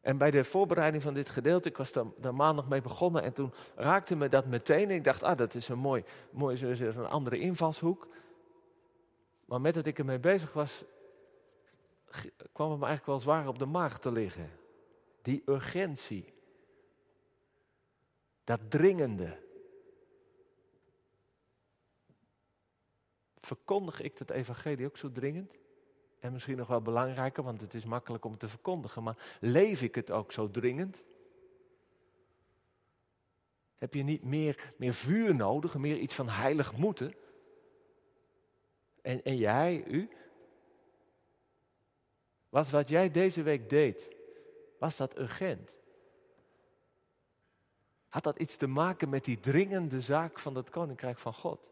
En 0.00 0.18
bij 0.18 0.30
de 0.30 0.44
voorbereiding 0.44 1.02
van 1.02 1.14
dit 1.14 1.28
gedeelte, 1.28 1.68
ik 1.68 1.76
was 1.76 1.92
daar, 1.92 2.34
maandag 2.34 2.68
mee 2.68 2.80
begonnen 2.80 3.22
en 3.22 3.32
toen 3.32 3.52
raakte 3.74 4.16
me 4.16 4.28
dat 4.28 4.46
meteen. 4.46 4.90
ik 4.90 5.04
dacht, 5.04 5.22
ah, 5.22 5.36
dat 5.36 5.54
is 5.54 5.68
een 5.68 5.78
mooi, 5.78 6.04
mooi 6.30 6.78
een 6.78 7.06
andere 7.06 7.38
invalshoek. 7.38 8.08
Maar 9.44 9.60
met 9.60 9.74
dat 9.74 9.86
ik 9.86 9.98
ermee 9.98 10.18
bezig 10.18 10.52
was, 10.52 10.84
kwam 12.52 12.70
het 12.70 12.80
me 12.80 12.86
eigenlijk 12.86 13.06
wel 13.06 13.20
zwaar 13.20 13.48
op 13.48 13.58
de 13.58 13.66
maag 13.66 13.98
te 13.98 14.12
liggen. 14.12 14.59
Die 15.22 15.42
urgentie. 15.46 16.32
Dat 18.44 18.70
dringende. 18.70 19.48
Verkondig 23.40 24.00
ik 24.00 24.18
het 24.18 24.30
evangelie 24.30 24.86
ook 24.86 24.96
zo 24.96 25.12
dringend? 25.12 25.52
En 26.18 26.32
misschien 26.32 26.56
nog 26.56 26.68
wel 26.68 26.82
belangrijker, 26.82 27.42
want 27.42 27.60
het 27.60 27.74
is 27.74 27.84
makkelijk 27.84 28.24
om 28.24 28.38
te 28.38 28.48
verkondigen, 28.48 29.02
maar 29.02 29.36
leef 29.40 29.82
ik 29.82 29.94
het 29.94 30.10
ook 30.10 30.32
zo 30.32 30.50
dringend? 30.50 31.04
Heb 33.76 33.94
je 33.94 34.02
niet 34.02 34.24
meer, 34.24 34.74
meer 34.76 34.94
vuur 34.94 35.34
nodig, 35.34 35.76
meer 35.76 35.96
iets 35.96 36.14
van 36.14 36.28
heilig 36.28 36.76
moeten? 36.76 37.14
En, 39.02 39.22
en 39.24 39.36
jij, 39.36 39.84
u? 39.84 40.08
Was 42.48 42.70
wat 42.70 42.88
jij 42.88 43.10
deze 43.10 43.42
week 43.42 43.70
deed, 43.70 44.08
was 44.80 44.96
dat 44.96 45.18
urgent? 45.18 45.78
Had 48.08 48.22
dat 48.22 48.38
iets 48.38 48.56
te 48.56 48.66
maken 48.66 49.08
met 49.08 49.24
die 49.24 49.40
dringende 49.40 50.00
zaak 50.00 50.38
van 50.38 50.54
het 50.54 50.70
koninkrijk 50.70 51.18
van 51.18 51.34
God? 51.34 51.70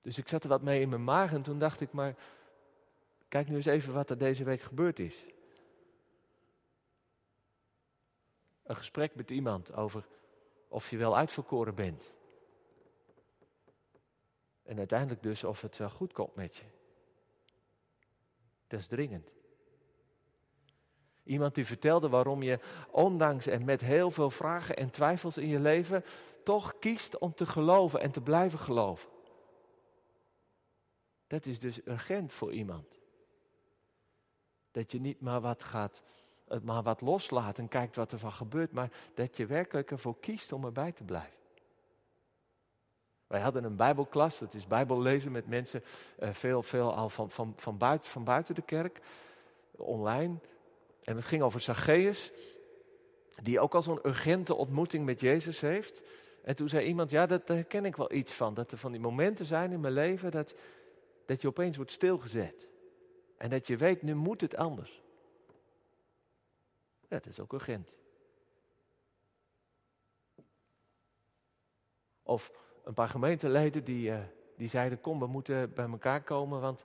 Dus 0.00 0.18
ik 0.18 0.28
zat 0.28 0.42
er 0.42 0.48
wat 0.48 0.62
mee 0.62 0.80
in 0.80 0.88
mijn 0.88 1.04
maag 1.04 1.32
en 1.32 1.42
toen 1.42 1.58
dacht 1.58 1.80
ik, 1.80 1.92
maar 1.92 2.14
kijk 3.28 3.48
nu 3.48 3.56
eens 3.56 3.66
even 3.66 3.94
wat 3.94 4.10
er 4.10 4.18
deze 4.18 4.44
week 4.44 4.60
gebeurd 4.60 4.98
is. 4.98 5.26
Een 8.62 8.76
gesprek 8.76 9.14
met 9.14 9.30
iemand 9.30 9.72
over 9.72 10.06
of 10.68 10.90
je 10.90 10.96
wel 10.96 11.16
uitverkoren 11.16 11.74
bent. 11.74 12.10
En 14.62 14.78
uiteindelijk 14.78 15.22
dus 15.22 15.44
of 15.44 15.62
het 15.62 15.76
wel 15.76 15.90
goed 15.90 16.12
komt 16.12 16.34
met 16.34 16.56
je. 16.56 16.64
Dat 18.74 18.82
is 18.82 18.88
dringend. 18.88 19.30
Iemand 21.24 21.54
die 21.54 21.66
vertelde 21.66 22.08
waarom 22.08 22.42
je, 22.42 22.58
ondanks 22.90 23.46
en 23.46 23.64
met 23.64 23.80
heel 23.80 24.10
veel 24.10 24.30
vragen 24.30 24.76
en 24.76 24.90
twijfels 24.90 25.36
in 25.36 25.48
je 25.48 25.60
leven, 25.60 26.04
toch 26.44 26.78
kiest 26.78 27.18
om 27.18 27.34
te 27.34 27.46
geloven 27.46 28.00
en 28.00 28.10
te 28.10 28.20
blijven 28.20 28.58
geloven. 28.58 29.08
Dat 31.26 31.46
is 31.46 31.58
dus 31.58 31.80
urgent 31.86 32.32
voor 32.32 32.52
iemand. 32.52 32.98
Dat 34.70 34.92
je 34.92 35.00
niet 35.00 35.20
maar 35.20 35.40
wat 35.40 35.62
gaat, 35.62 36.02
maar 36.62 36.82
wat 36.82 37.00
loslaat 37.00 37.58
en 37.58 37.68
kijkt 37.68 37.96
wat 37.96 38.12
er 38.12 38.18
van 38.18 38.32
gebeurt, 38.32 38.72
maar 38.72 38.92
dat 39.14 39.36
je 39.36 39.46
werkelijk 39.46 39.90
ervoor 39.90 40.18
kiest 40.20 40.52
om 40.52 40.64
erbij 40.64 40.92
te 40.92 41.04
blijven. 41.04 41.43
Wij 43.34 43.42
hadden 43.42 43.64
een 43.64 43.76
Bijbelklas, 43.76 44.38
dat 44.38 44.54
is 44.54 44.66
Bijbellezen 44.66 45.32
met 45.32 45.48
mensen, 45.48 45.82
uh, 46.22 46.32
veel, 46.32 46.62
veel 46.62 46.94
al 46.94 47.08
van, 47.08 47.30
van, 47.30 47.52
van, 47.56 47.78
buiten, 47.78 48.10
van 48.10 48.24
buiten 48.24 48.54
de 48.54 48.62
kerk, 48.62 49.00
online. 49.70 50.34
En 51.04 51.16
het 51.16 51.24
ging 51.24 51.42
over 51.42 51.60
Zacchaeus, 51.60 52.32
die 53.42 53.60
ook 53.60 53.74
al 53.74 53.82
zo'n 53.82 54.06
urgente 54.06 54.54
ontmoeting 54.54 55.04
met 55.04 55.20
Jezus 55.20 55.60
heeft. 55.60 56.02
En 56.42 56.56
toen 56.56 56.68
zei 56.68 56.86
iemand, 56.86 57.10
ja, 57.10 57.26
dat, 57.26 57.46
daar 57.46 57.56
herken 57.56 57.84
ik 57.84 57.96
wel 57.96 58.12
iets 58.12 58.32
van. 58.32 58.54
Dat 58.54 58.72
er 58.72 58.78
van 58.78 58.92
die 58.92 59.00
momenten 59.00 59.46
zijn 59.46 59.72
in 59.72 59.80
mijn 59.80 59.94
leven 59.94 60.30
dat, 60.30 60.54
dat 61.26 61.42
je 61.42 61.48
opeens 61.48 61.76
wordt 61.76 61.92
stilgezet. 61.92 62.66
En 63.36 63.50
dat 63.50 63.66
je 63.66 63.76
weet, 63.76 64.02
nu 64.02 64.14
moet 64.14 64.40
het 64.40 64.56
anders. 64.56 65.02
Ja, 67.00 67.08
dat 67.08 67.26
is 67.26 67.40
ook 67.40 67.52
urgent. 67.52 67.96
Of 72.22 72.50
een 72.84 72.94
paar 72.94 73.08
gemeenteleden 73.08 73.84
die, 73.84 74.10
uh, 74.10 74.18
die 74.56 74.68
zeiden, 74.68 75.00
kom, 75.00 75.18
we 75.18 75.26
moeten 75.26 75.74
bij 75.74 75.88
elkaar 75.88 76.22
komen, 76.22 76.60
want 76.60 76.84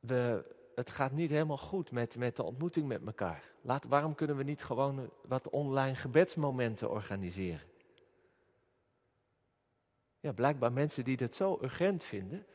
we, 0.00 0.44
het 0.74 0.90
gaat 0.90 1.12
niet 1.12 1.30
helemaal 1.30 1.58
goed 1.58 1.90
met, 1.90 2.16
met 2.16 2.36
de 2.36 2.42
ontmoeting 2.42 2.86
met 2.86 3.06
elkaar. 3.06 3.42
Laat, 3.60 3.84
waarom 3.84 4.14
kunnen 4.14 4.36
we 4.36 4.42
niet 4.42 4.62
gewoon 4.62 5.10
wat 5.26 5.50
online 5.50 5.94
gebedsmomenten 5.94 6.90
organiseren? 6.90 7.66
Ja, 10.20 10.32
blijkbaar 10.32 10.72
mensen 10.72 11.04
die 11.04 11.16
dat 11.16 11.34
zo 11.34 11.58
urgent 11.62 12.04
vinden, 12.04 12.46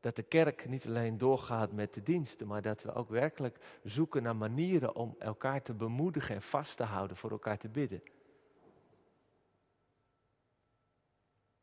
dat 0.00 0.16
de 0.16 0.22
kerk 0.22 0.68
niet 0.68 0.86
alleen 0.86 1.18
doorgaat 1.18 1.72
met 1.72 1.94
de 1.94 2.02
diensten, 2.02 2.46
maar 2.46 2.62
dat 2.62 2.82
we 2.82 2.92
ook 2.92 3.08
werkelijk 3.08 3.58
zoeken 3.84 4.22
naar 4.22 4.36
manieren 4.36 4.94
om 4.94 5.14
elkaar 5.18 5.62
te 5.62 5.74
bemoedigen 5.74 6.34
en 6.34 6.42
vast 6.42 6.76
te 6.76 6.82
houden, 6.82 7.16
voor 7.16 7.30
elkaar 7.30 7.58
te 7.58 7.68
bidden. 7.68 8.02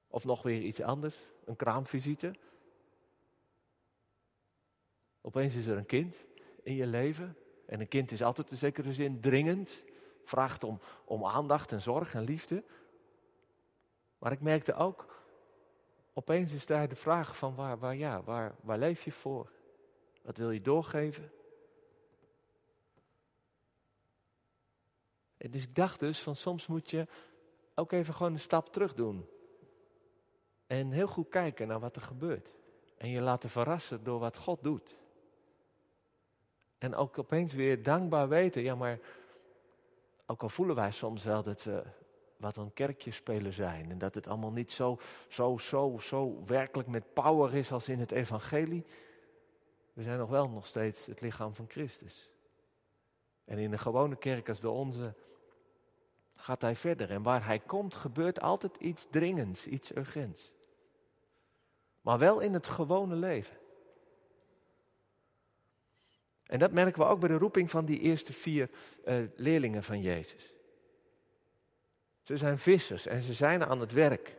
Of 0.08 0.24
nog 0.24 0.42
weer 0.42 0.62
iets 0.62 0.82
anders, 0.82 1.16
een 1.46 1.56
kraamvisite. 1.56 2.34
Opeens 5.22 5.54
is 5.54 5.66
er 5.66 5.78
een 5.78 5.86
kind 5.86 6.26
in 6.64 6.76
je 6.76 6.88
leven. 6.88 7.38
En 7.66 7.80
een 7.80 7.88
kind 7.88 8.12
is 8.12 8.24
altijd 8.24 8.52
in 8.52 8.58
zekere 8.58 8.94
zin 8.94 9.22
dringend. 9.22 9.84
Vraagt 10.24 10.64
om, 10.64 10.80
om 11.06 11.26
aandacht 11.26 11.72
en 11.72 11.82
zorg 11.82 12.14
en 12.14 12.24
liefde. 12.24 12.64
Maar 14.18 14.32
ik 14.32 14.42
merkte 14.42 14.74
ook, 14.74 15.24
opeens 16.14 16.54
is 16.54 16.66
daar 16.66 16.88
de 16.88 16.96
vraag 16.96 17.38
van 17.38 17.56
waar, 17.56 17.80
waar, 17.80 17.96
ja, 17.96 18.24
waar, 18.24 18.56
waar 18.62 18.78
leef 18.78 19.04
je 19.04 19.12
voor? 19.12 19.52
Wat 20.22 20.38
wil 20.38 20.52
je 20.52 20.62
doorgeven? 20.62 21.32
En 25.38 25.52
dus 25.52 25.64
ik 25.64 25.76
dacht 25.76 26.00
dus 26.00 26.20
van 26.20 26.36
soms 26.36 26.68
moet 26.68 26.90
je 26.90 27.08
ook 27.76 27.92
even 27.92 28.14
gewoon 28.14 28.34
een 28.34 28.40
stap 28.40 28.74
terug 28.74 28.94
doen. 28.94 29.30
En 30.68 30.92
heel 30.92 31.08
goed 31.08 31.30
kijken 31.30 31.68
naar 31.68 31.80
wat 31.80 31.96
er 31.96 32.02
gebeurt. 32.02 32.54
En 32.98 33.10
je 33.10 33.22
laten 33.22 33.50
verrassen 33.50 34.04
door 34.04 34.20
wat 34.20 34.38
God 34.38 34.64
doet. 34.64 34.98
En 36.78 36.96
ook 36.96 37.18
opeens 37.18 37.54
weer 37.54 37.84
dankbaar 37.84 38.28
weten, 38.28 38.62
ja 38.62 38.76
maar, 38.76 39.00
ook 40.26 40.42
al 40.42 40.50
voelen 40.50 40.76
wij 40.76 40.92
soms 40.92 41.24
wel 41.24 41.44
dat 41.44 41.64
we 41.64 41.84
wat 42.38 42.58
een 42.58 42.74
kerkje 42.74 43.12
spelen 43.12 43.54
zijn. 43.54 43.92
En 43.92 43.98
dat 43.98 44.14
het 44.14 44.28
allemaal 44.28 44.52
niet 44.52 44.72
zo, 44.72 45.00
zo, 45.28 45.58
zo, 45.58 45.98
zo 46.00 46.44
werkelijk 46.46 46.90
met 46.90 47.14
power 47.14 47.56
is 47.56 47.72
als 47.72 47.90
in 47.90 48.00
het 48.00 48.12
evangelie. 48.12 48.86
We 49.94 50.04
zijn 50.04 50.20
nog 50.20 50.30
wel 50.30 50.50
nog 50.50 50.68
steeds 50.68 51.06
het 51.06 51.22
lichaam 51.22 51.56
van 51.56 51.66
Christus. 51.68 52.34
En 53.46 53.58
in 53.58 53.72
een 53.72 53.80
gewone 53.80 54.16
kerk 54.16 54.50
als 54.50 54.60
de 54.60 54.70
onze 54.70 55.14
gaat 56.36 56.62
hij 56.62 56.76
verder. 56.76 57.10
En 57.10 57.24
waar 57.24 57.46
hij 57.46 57.60
komt 57.60 57.96
gebeurt 57.96 58.42
altijd 58.42 58.78
iets 58.78 59.08
dringends, 59.10 59.68
iets 59.68 59.96
urgents. 59.96 60.54
Maar 62.08 62.18
wel 62.18 62.40
in 62.40 62.54
het 62.54 62.68
gewone 62.68 63.16
leven. 63.16 63.58
En 66.46 66.60
dat 66.60 66.72
merken 66.72 67.02
we 67.02 67.08
ook 67.08 67.20
bij 67.20 67.30
de 67.30 67.38
roeping 67.38 67.70
van 67.70 67.86
die 67.86 68.00
eerste 68.00 68.34
vier 68.34 68.70
uh, 69.06 69.16
leerlingen 69.36 69.84
van 69.84 70.02
Jezus. 70.02 70.54
Ze 72.24 72.38
zijn 72.38 72.58
vissers 72.58 73.06
en 73.06 73.22
ze 73.22 73.34
zijn 73.34 73.66
aan 73.66 73.80
het 73.80 73.92
werk. 73.92 74.36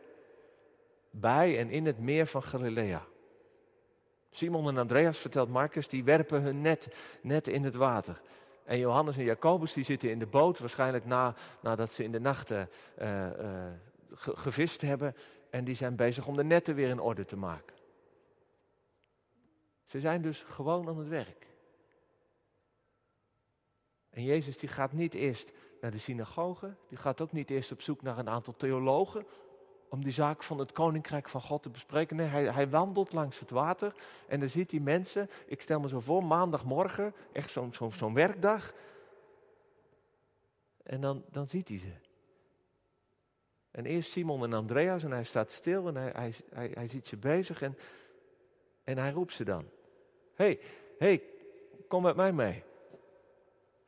Bij 1.11 1.59
en 1.59 1.69
in 1.69 1.85
het 1.85 1.99
meer 1.99 2.27
van 2.27 2.43
Galilea. 2.43 3.05
Simon 4.31 4.67
en 4.67 4.77
Andreas, 4.77 5.17
vertelt 5.17 5.49
Marcus, 5.49 5.87
die 5.87 6.03
werpen 6.03 6.41
hun 6.41 6.61
net, 6.61 6.87
net 7.21 7.47
in 7.47 7.63
het 7.63 7.75
water. 7.75 8.21
En 8.63 8.77
Johannes 8.77 9.17
en 9.17 9.23
Jacobus 9.23 9.73
die 9.73 9.83
zitten 9.83 10.09
in 10.09 10.19
de 10.19 10.27
boot, 10.27 10.59
waarschijnlijk 10.59 11.05
na, 11.05 11.35
nadat 11.59 11.91
ze 11.91 12.03
in 12.03 12.11
de 12.11 12.19
nachten 12.19 12.69
uh, 13.01 13.25
uh, 13.25 13.65
gevist 14.15 14.81
hebben. 14.81 15.15
En 15.49 15.63
die 15.63 15.75
zijn 15.75 15.95
bezig 15.95 16.27
om 16.27 16.35
de 16.35 16.43
netten 16.43 16.75
weer 16.75 16.89
in 16.89 16.99
orde 16.99 17.25
te 17.25 17.37
maken. 17.37 17.75
Ze 19.83 19.99
zijn 19.99 20.21
dus 20.21 20.43
gewoon 20.47 20.87
aan 20.87 20.97
het 20.97 21.07
werk. 21.07 21.47
En 24.09 24.23
Jezus 24.23 24.57
die 24.57 24.69
gaat 24.69 24.91
niet 24.91 25.13
eerst 25.13 25.51
naar 25.81 25.91
de 25.91 25.97
synagoge, 25.97 26.75
die 26.87 26.97
gaat 26.97 27.21
ook 27.21 27.31
niet 27.31 27.49
eerst 27.49 27.71
op 27.71 27.81
zoek 27.81 28.01
naar 28.01 28.17
een 28.17 28.29
aantal 28.29 28.55
theologen 28.55 29.25
om 29.89 30.03
die 30.03 30.13
zaak 30.13 30.43
van 30.43 30.59
het 30.59 30.71
koninkrijk 30.71 31.29
van 31.29 31.41
God 31.41 31.63
te 31.63 31.69
bespreken. 31.69 32.15
Nee, 32.15 32.27
hij, 32.27 32.43
hij 32.43 32.69
wandelt 32.69 33.13
langs 33.13 33.39
het 33.39 33.49
water 33.49 33.93
en 34.27 34.39
dan 34.39 34.49
ziet 34.49 34.71
hij 34.71 34.79
mensen, 34.79 35.29
ik 35.45 35.61
stel 35.61 35.79
me 35.79 35.87
zo 35.87 35.99
voor, 35.99 36.23
maandagmorgen, 36.23 37.13
echt 37.31 37.51
zo'n 37.51 37.73
zo, 37.73 37.89
zo'n 37.89 38.13
werkdag. 38.13 38.73
En 40.83 41.01
dan, 41.01 41.23
dan 41.31 41.47
ziet 41.47 41.67
hij 41.67 41.77
ze. 41.77 42.08
En 43.79 43.85
eerst 43.85 44.11
Simon 44.11 44.43
en 44.43 44.53
Andreas 44.53 45.03
en 45.03 45.11
hij 45.11 45.23
staat 45.23 45.51
stil 45.51 45.87
en 45.87 45.95
hij, 45.95 46.33
hij, 46.53 46.71
hij, 46.73 46.87
ziet 46.87 47.07
ze 47.07 47.17
bezig 47.17 47.61
en, 47.61 47.77
en 48.83 48.97
hij 48.97 49.11
roept 49.11 49.33
ze 49.33 49.43
dan. 49.43 49.69
Hé, 50.35 50.45
hey, 50.45 50.59
hey, 50.97 51.23
kom 51.87 52.03
met 52.03 52.15
mij 52.15 52.33
mee. 52.33 52.63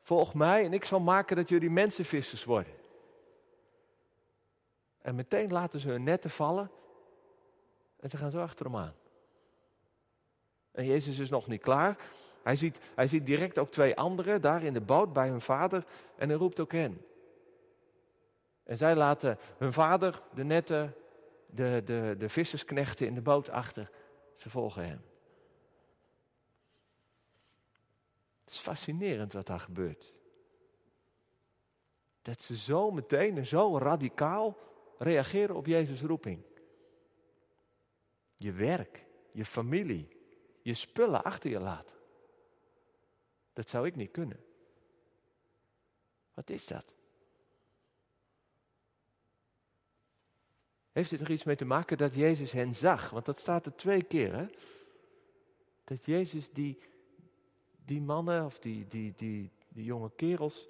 Volg 0.00 0.34
mij 0.34 0.64
en 0.64 0.72
ik 0.72 0.84
zal 0.84 1.00
maken 1.00 1.36
dat 1.36 1.48
jullie 1.48 1.70
mensenvissers 1.70 2.44
worden. 2.44 2.72
En 5.02 5.14
meteen 5.14 5.52
laten 5.52 5.80
ze 5.80 5.88
hun 5.88 6.02
netten 6.02 6.30
vallen 6.30 6.70
en 8.00 8.10
ze 8.10 8.16
gaan 8.16 8.30
zo 8.30 8.40
achter 8.40 8.66
hem 8.66 8.76
aan. 8.76 8.94
En 10.70 10.86
Jezus 10.86 11.18
is 11.18 11.30
nog 11.30 11.46
niet 11.46 11.62
klaar. 11.62 11.96
Hij 12.42 12.56
ziet, 12.56 12.78
hij 12.94 13.06
ziet 13.06 13.26
direct 13.26 13.58
ook 13.58 13.70
twee 13.70 13.96
anderen 13.96 14.40
daar 14.40 14.62
in 14.62 14.74
de 14.74 14.80
boot 14.80 15.12
bij 15.12 15.28
hun 15.28 15.40
vader 15.40 15.84
en 16.16 16.28
hij 16.28 16.38
roept 16.38 16.60
ook 16.60 16.72
hen. 16.72 17.06
En 18.72 18.78
zij 18.78 18.96
laten 18.96 19.38
hun 19.58 19.72
vader, 19.72 20.22
de 20.34 20.44
netten, 20.44 20.94
de, 21.46 21.82
de, 21.84 22.14
de 22.18 22.28
vissersknechten 22.28 23.06
in 23.06 23.14
de 23.14 23.20
boot 23.20 23.50
achter. 23.50 23.90
Ze 24.34 24.50
volgen 24.50 24.86
hem. 24.86 25.04
Het 28.44 28.52
is 28.52 28.58
fascinerend 28.58 29.32
wat 29.32 29.46
daar 29.46 29.60
gebeurt. 29.60 30.14
Dat 32.22 32.42
ze 32.42 32.56
zo 32.56 32.90
meteen 32.90 33.36
en 33.36 33.46
zo 33.46 33.78
radicaal 33.78 34.56
reageren 34.98 35.56
op 35.56 35.66
Jezus' 35.66 36.02
roeping. 36.02 36.44
Je 38.34 38.52
werk, 38.52 39.06
je 39.32 39.44
familie, 39.44 40.08
je 40.62 40.74
spullen 40.74 41.24
achter 41.24 41.50
je 41.50 41.60
laten. 41.60 41.96
Dat 43.52 43.68
zou 43.68 43.86
ik 43.86 43.96
niet 43.96 44.10
kunnen. 44.10 44.44
Wat 46.34 46.50
is 46.50 46.66
dat? 46.66 46.94
Heeft 50.92 51.10
het 51.10 51.20
er 51.20 51.30
iets 51.30 51.44
mee 51.44 51.56
te 51.56 51.64
maken 51.64 51.98
dat 51.98 52.14
Jezus 52.14 52.52
hen 52.52 52.74
zag? 52.74 53.10
Want 53.10 53.24
dat 53.24 53.38
staat 53.38 53.66
er 53.66 53.76
twee 53.76 54.02
keer, 54.02 54.34
hè? 54.34 54.46
Dat 55.84 56.04
Jezus 56.04 56.50
die, 56.50 56.78
die 57.84 58.00
mannen 58.00 58.44
of 58.44 58.58
die, 58.58 58.88
die, 58.88 59.12
die, 59.16 59.50
die 59.68 59.84
jonge 59.84 60.10
kerels 60.16 60.68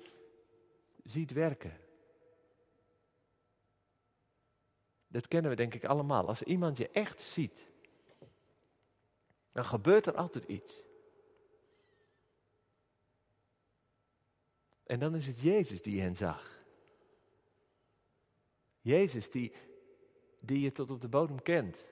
ziet 1.05 1.31
werken. 1.33 1.77
Dat 5.07 5.29
kennen 5.29 5.51
we 5.51 5.57
denk 5.57 5.75
ik 5.75 5.85
allemaal. 5.85 6.29
Als 6.29 6.43
iemand 6.43 6.79
je 6.79 6.89
echt 6.89 7.21
ziet, 7.21 7.67
dan 9.53 9.65
gebeurt 9.65 10.07
er 10.07 10.15
altijd 10.15 10.45
iets. 10.45 10.85
En 14.87 14.99
dan 14.99 15.15
is 15.15 15.27
het 15.27 15.41
Jezus 15.41 15.83
die 15.83 16.01
hen 16.01 16.17
zag. 16.17 16.65
Jezus 18.81 19.31
die, 19.31 19.53
die 20.45 20.61
je 20.61 20.73
tot 20.73 20.91
op 20.91 21.01
de 21.01 21.09
bodem 21.09 21.43
kent. 21.43 21.87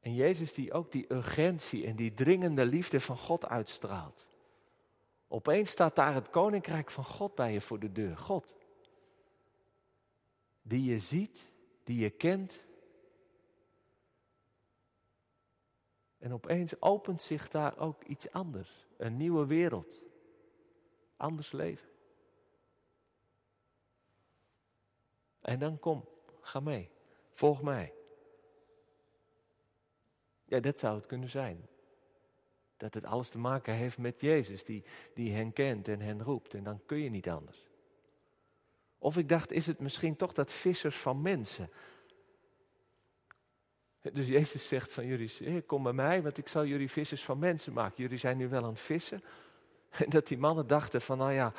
En 0.00 0.14
Jezus 0.14 0.52
die 0.52 0.72
ook 0.72 0.92
die 0.92 1.12
urgentie 1.12 1.86
en 1.86 1.96
die 1.96 2.14
dringende 2.14 2.66
liefde 2.66 3.00
van 3.00 3.16
God 3.16 3.46
uitstraalt. 3.46 4.28
Opeens 5.28 5.70
staat 5.70 5.96
daar 5.96 6.14
het 6.14 6.30
koninkrijk 6.30 6.90
van 6.90 7.04
God 7.04 7.34
bij 7.34 7.52
je 7.52 7.60
voor 7.60 7.78
de 7.78 7.92
deur. 7.92 8.16
God. 8.16 8.56
Die 10.62 10.84
je 10.84 10.98
ziet, 10.98 11.52
die 11.84 11.98
je 11.98 12.10
kent. 12.10 12.66
En 16.18 16.32
opeens 16.32 16.80
opent 16.82 17.22
zich 17.22 17.48
daar 17.48 17.78
ook 17.78 18.04
iets 18.04 18.30
anders. 18.30 18.86
Een 18.96 19.16
nieuwe 19.16 19.46
wereld. 19.46 20.00
Anders 21.16 21.52
leven. 21.52 21.91
En 25.42 25.58
dan 25.58 25.78
kom, 25.78 26.08
ga 26.40 26.60
mee. 26.60 26.90
Volg 27.32 27.62
mij. 27.62 27.94
Ja, 30.44 30.60
dat 30.60 30.78
zou 30.78 30.96
het 30.96 31.06
kunnen 31.06 31.30
zijn. 31.30 31.66
Dat 32.76 32.94
het 32.94 33.04
alles 33.04 33.28
te 33.28 33.38
maken 33.38 33.74
heeft 33.74 33.98
met 33.98 34.20
Jezus, 34.20 34.64
die, 34.64 34.84
die 35.14 35.32
hen 35.32 35.52
kent 35.52 35.88
en 35.88 36.00
hen 36.00 36.22
roept. 36.22 36.54
En 36.54 36.64
dan 36.64 36.80
kun 36.86 36.98
je 36.98 37.10
niet 37.10 37.28
anders. 37.28 37.64
Of 38.98 39.16
ik 39.16 39.28
dacht, 39.28 39.52
is 39.52 39.66
het 39.66 39.78
misschien 39.78 40.16
toch 40.16 40.32
dat 40.32 40.50
vissers 40.52 40.96
van 40.98 41.22
mensen. 41.22 41.70
Dus 44.12 44.26
Jezus 44.26 44.68
zegt 44.68 44.92
van 44.92 45.06
jullie, 45.06 45.62
kom 45.62 45.82
bij 45.82 45.92
mij, 45.92 46.22
want 46.22 46.38
ik 46.38 46.48
zal 46.48 46.66
jullie 46.66 46.90
vissers 46.90 47.24
van 47.24 47.38
mensen 47.38 47.72
maken. 47.72 48.02
Jullie 48.02 48.18
zijn 48.18 48.36
nu 48.36 48.48
wel 48.48 48.62
aan 48.62 48.68
het 48.68 48.80
vissen. 48.80 49.22
En 49.90 50.10
dat 50.10 50.26
die 50.26 50.38
mannen 50.38 50.66
dachten 50.66 51.00
van, 51.00 51.18
nou 51.18 51.32
ja, 51.32 51.52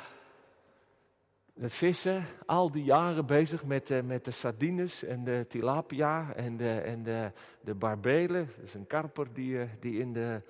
het 1.60 1.74
vissen, 1.74 2.26
al 2.46 2.70
die 2.70 2.84
jaren 2.84 3.26
bezig 3.26 3.64
met, 3.64 3.90
uh, 3.90 4.00
met 4.00 4.24
de 4.24 4.30
sardines 4.30 5.02
en 5.02 5.24
de 5.24 5.46
tilapia 5.48 6.34
en 6.34 6.56
de, 6.56 6.80
en 6.80 7.02
de, 7.02 7.32
de 7.60 7.74
barbelen. 7.74 8.50
Dat 8.56 8.64
is 8.64 8.74
een 8.74 8.86
karper 8.86 9.32
die, 9.32 9.52
uh, 9.52 9.70
die 9.80 9.98
in, 9.98 10.12
de, 10.12 10.42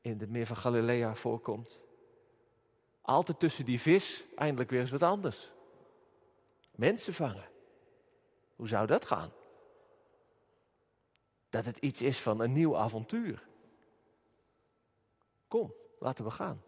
in 0.00 0.20
het 0.20 0.30
meer 0.30 0.46
van 0.46 0.56
Galilea 0.56 1.14
voorkomt. 1.14 1.82
Altijd 3.00 3.38
tussen 3.38 3.64
die 3.64 3.80
vis, 3.80 4.24
eindelijk 4.36 4.70
weer 4.70 4.80
eens 4.80 4.90
wat 4.90 5.02
anders. 5.02 5.52
Mensen 6.70 7.14
vangen. 7.14 7.48
Hoe 8.56 8.68
zou 8.68 8.86
dat 8.86 9.04
gaan? 9.04 9.32
Dat 11.50 11.64
het 11.64 11.76
iets 11.76 12.02
is 12.02 12.20
van 12.20 12.40
een 12.40 12.52
nieuw 12.52 12.76
avontuur. 12.76 13.46
Kom, 15.48 15.74
laten 15.98 16.24
we 16.24 16.30
gaan. 16.30 16.62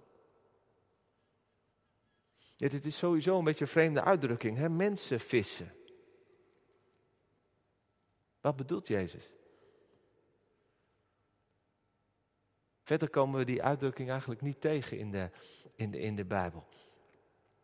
Ja, 2.61 2.69
dit 2.69 2.85
is 2.85 2.99
sowieso 2.99 3.39
een 3.39 3.45
beetje 3.45 3.65
een 3.65 3.71
vreemde 3.71 4.03
uitdrukking, 4.03 4.57
hè? 4.57 4.69
mensen 4.69 5.21
vissen. 5.21 5.73
Wat 8.41 8.57
bedoelt 8.57 8.87
Jezus? 8.87 9.33
Verder 12.83 13.11
komen 13.11 13.39
we 13.39 13.45
die 13.45 13.63
uitdrukking 13.63 14.11
eigenlijk 14.11 14.41
niet 14.41 14.61
tegen 14.61 14.99
in 14.99 15.11
de, 15.11 15.31
in 15.75 15.91
de, 15.91 15.99
in 15.99 16.17
de 16.17 16.25
Bijbel. 16.25 16.67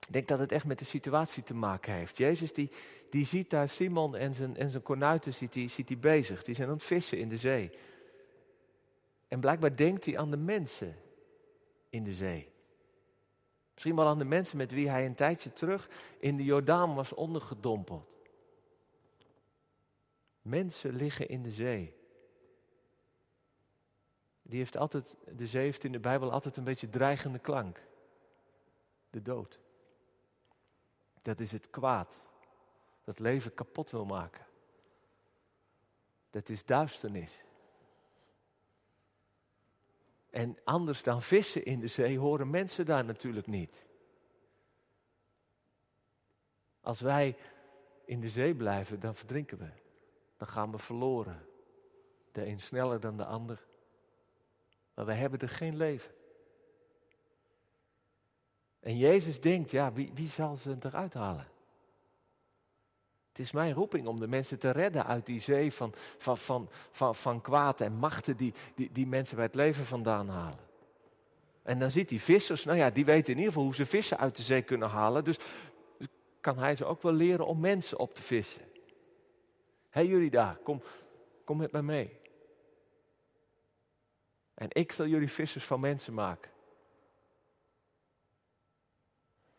Ik 0.00 0.12
denk 0.12 0.28
dat 0.28 0.38
het 0.38 0.52
echt 0.52 0.64
met 0.64 0.78
de 0.78 0.84
situatie 0.84 1.42
te 1.42 1.54
maken 1.54 1.92
heeft. 1.92 2.16
Jezus 2.16 2.52
die, 2.52 2.70
die 3.10 3.26
ziet 3.26 3.50
daar 3.50 3.68
Simon 3.68 4.16
en 4.16 4.34
zijn, 4.34 4.56
en 4.56 4.70
zijn 4.70 4.82
kornuiten 4.82 5.34
ziet 5.34 5.52
die, 5.52 5.68
ziet 5.68 5.88
die 5.88 5.98
bezig. 5.98 6.42
Die 6.42 6.54
zijn 6.54 6.68
aan 6.68 6.74
het 6.74 6.82
vissen 6.82 7.18
in 7.18 7.28
de 7.28 7.36
zee. 7.36 7.70
En 9.28 9.40
blijkbaar 9.40 9.76
denkt 9.76 10.04
hij 10.04 10.18
aan 10.18 10.30
de 10.30 10.36
mensen 10.36 10.96
in 11.88 12.04
de 12.04 12.14
zee. 12.14 12.54
Misschien 13.76 13.96
wel 13.96 14.06
aan 14.06 14.18
de 14.18 14.24
mensen 14.24 14.56
met 14.56 14.72
wie 14.72 14.88
hij 14.88 15.06
een 15.06 15.14
tijdje 15.14 15.52
terug 15.52 15.88
in 16.18 16.36
de 16.36 16.44
Jordaan 16.44 16.94
was 16.94 17.12
ondergedompeld. 17.12 18.16
Mensen 20.42 20.94
liggen 20.94 21.28
in 21.28 21.42
de 21.42 21.50
zee. 21.50 21.94
Die 24.42 24.58
heeft 24.58 24.76
altijd, 24.76 25.16
de 25.32 25.46
zee 25.46 25.62
heeft 25.62 25.84
in 25.84 25.92
de 25.92 26.00
Bijbel 26.00 26.32
altijd 26.32 26.56
een 26.56 26.64
beetje 26.64 26.88
dreigende 26.88 27.38
klank. 27.38 27.86
De 29.10 29.22
dood. 29.22 29.60
Dat 31.22 31.40
is 31.40 31.52
het 31.52 31.70
kwaad. 31.70 32.20
Dat 33.04 33.18
leven 33.18 33.54
kapot 33.54 33.90
wil 33.90 34.04
maken. 34.04 34.46
Dat 36.30 36.48
is 36.48 36.64
duisternis. 36.64 37.44
En 40.36 40.58
anders 40.64 41.02
dan 41.02 41.22
vissen 41.22 41.64
in 41.64 41.80
de 41.80 41.86
zee 41.86 42.18
horen 42.18 42.50
mensen 42.50 42.86
daar 42.86 43.04
natuurlijk 43.04 43.46
niet. 43.46 43.84
Als 46.80 47.00
wij 47.00 47.36
in 48.04 48.20
de 48.20 48.28
zee 48.28 48.54
blijven, 48.54 49.00
dan 49.00 49.14
verdrinken 49.14 49.58
we. 49.58 49.70
Dan 50.36 50.48
gaan 50.48 50.70
we 50.70 50.78
verloren. 50.78 51.46
De 52.32 52.46
een 52.46 52.60
sneller 52.60 53.00
dan 53.00 53.16
de 53.16 53.24
ander. 53.24 53.66
Maar 54.94 55.04
wij 55.04 55.16
hebben 55.16 55.38
er 55.38 55.48
geen 55.48 55.76
leven. 55.76 56.14
En 58.80 58.96
Jezus 58.96 59.40
denkt, 59.40 59.70
ja, 59.70 59.92
wie, 59.92 60.12
wie 60.14 60.28
zal 60.28 60.56
ze 60.56 60.76
eruit 60.80 61.14
halen? 61.14 61.48
Het 63.36 63.44
is 63.44 63.52
mijn 63.52 63.74
roeping 63.74 64.06
om 64.06 64.20
de 64.20 64.28
mensen 64.28 64.58
te 64.58 64.70
redden 64.70 65.06
uit 65.06 65.26
die 65.26 65.40
zee 65.40 65.72
van, 65.72 65.92
van, 66.18 66.38
van, 66.38 66.68
van, 66.90 67.14
van 67.14 67.40
kwaad 67.40 67.80
en 67.80 67.92
machten 67.92 68.36
die, 68.36 68.54
die, 68.74 68.92
die 68.92 69.06
mensen 69.06 69.36
bij 69.36 69.44
het 69.44 69.54
leven 69.54 69.84
vandaan 69.84 70.28
halen. 70.28 70.58
En 71.62 71.78
dan 71.78 71.90
ziet 71.90 72.08
die 72.08 72.20
vissers, 72.20 72.64
nou 72.64 72.78
ja, 72.78 72.90
die 72.90 73.04
weten 73.04 73.32
in 73.32 73.38
ieder 73.38 73.52
geval 73.52 73.64
hoe 73.64 73.74
ze 73.74 73.86
vissen 73.86 74.18
uit 74.18 74.36
de 74.36 74.42
zee 74.42 74.62
kunnen 74.62 74.88
halen. 74.88 75.24
Dus 75.24 75.38
kan 76.40 76.58
hij 76.58 76.76
ze 76.76 76.84
ook 76.84 77.02
wel 77.02 77.12
leren 77.12 77.46
om 77.46 77.60
mensen 77.60 77.98
op 77.98 78.14
te 78.14 78.22
vissen. 78.22 78.62
Hé 79.90 80.00
hey, 80.00 80.06
jullie 80.06 80.30
daar, 80.30 80.56
kom, 80.56 80.82
kom 81.44 81.56
met 81.56 81.72
mij 81.72 81.82
mee. 81.82 82.18
En 84.54 84.68
ik 84.68 84.92
zal 84.92 85.06
jullie 85.06 85.30
vissers 85.30 85.64
van 85.64 85.80
mensen 85.80 86.14
maken. 86.14 86.50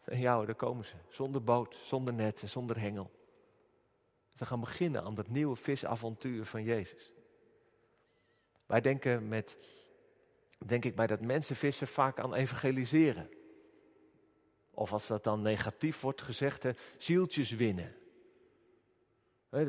En 0.04 0.20
ja, 0.20 0.46
daar 0.46 0.56
komen 0.56 0.86
ze. 0.86 0.96
Zonder 1.10 1.44
boot, 1.44 1.80
zonder 1.84 2.14
netten, 2.14 2.50
zonder 2.50 2.80
hengel. 2.80 3.16
Ze 4.38 4.46
gaan 4.46 4.60
beginnen 4.60 5.04
aan 5.04 5.16
dat 5.16 5.28
nieuwe 5.28 5.56
visavontuur 5.56 6.46
van 6.46 6.64
Jezus. 6.64 7.14
Wij 8.66 8.82
denken 8.82 9.28
met, 9.28 9.58
denk 10.66 10.86
ik 10.86 10.96
bij 10.96 11.08
dat 11.08 11.22
mensen 11.22 11.56
vissen 11.56 11.88
vaak 11.88 12.20
aan 12.20 12.34
evangeliseren. 12.34 13.30
Of 14.72 14.94
als 14.94 15.08
dat 15.08 15.24
dan 15.24 15.42
negatief 15.42 16.02
wordt 16.02 16.22
gezegd, 16.22 16.64
hè, 16.64 16.72
zieltjes 16.98 17.52
winnen. 17.52 17.96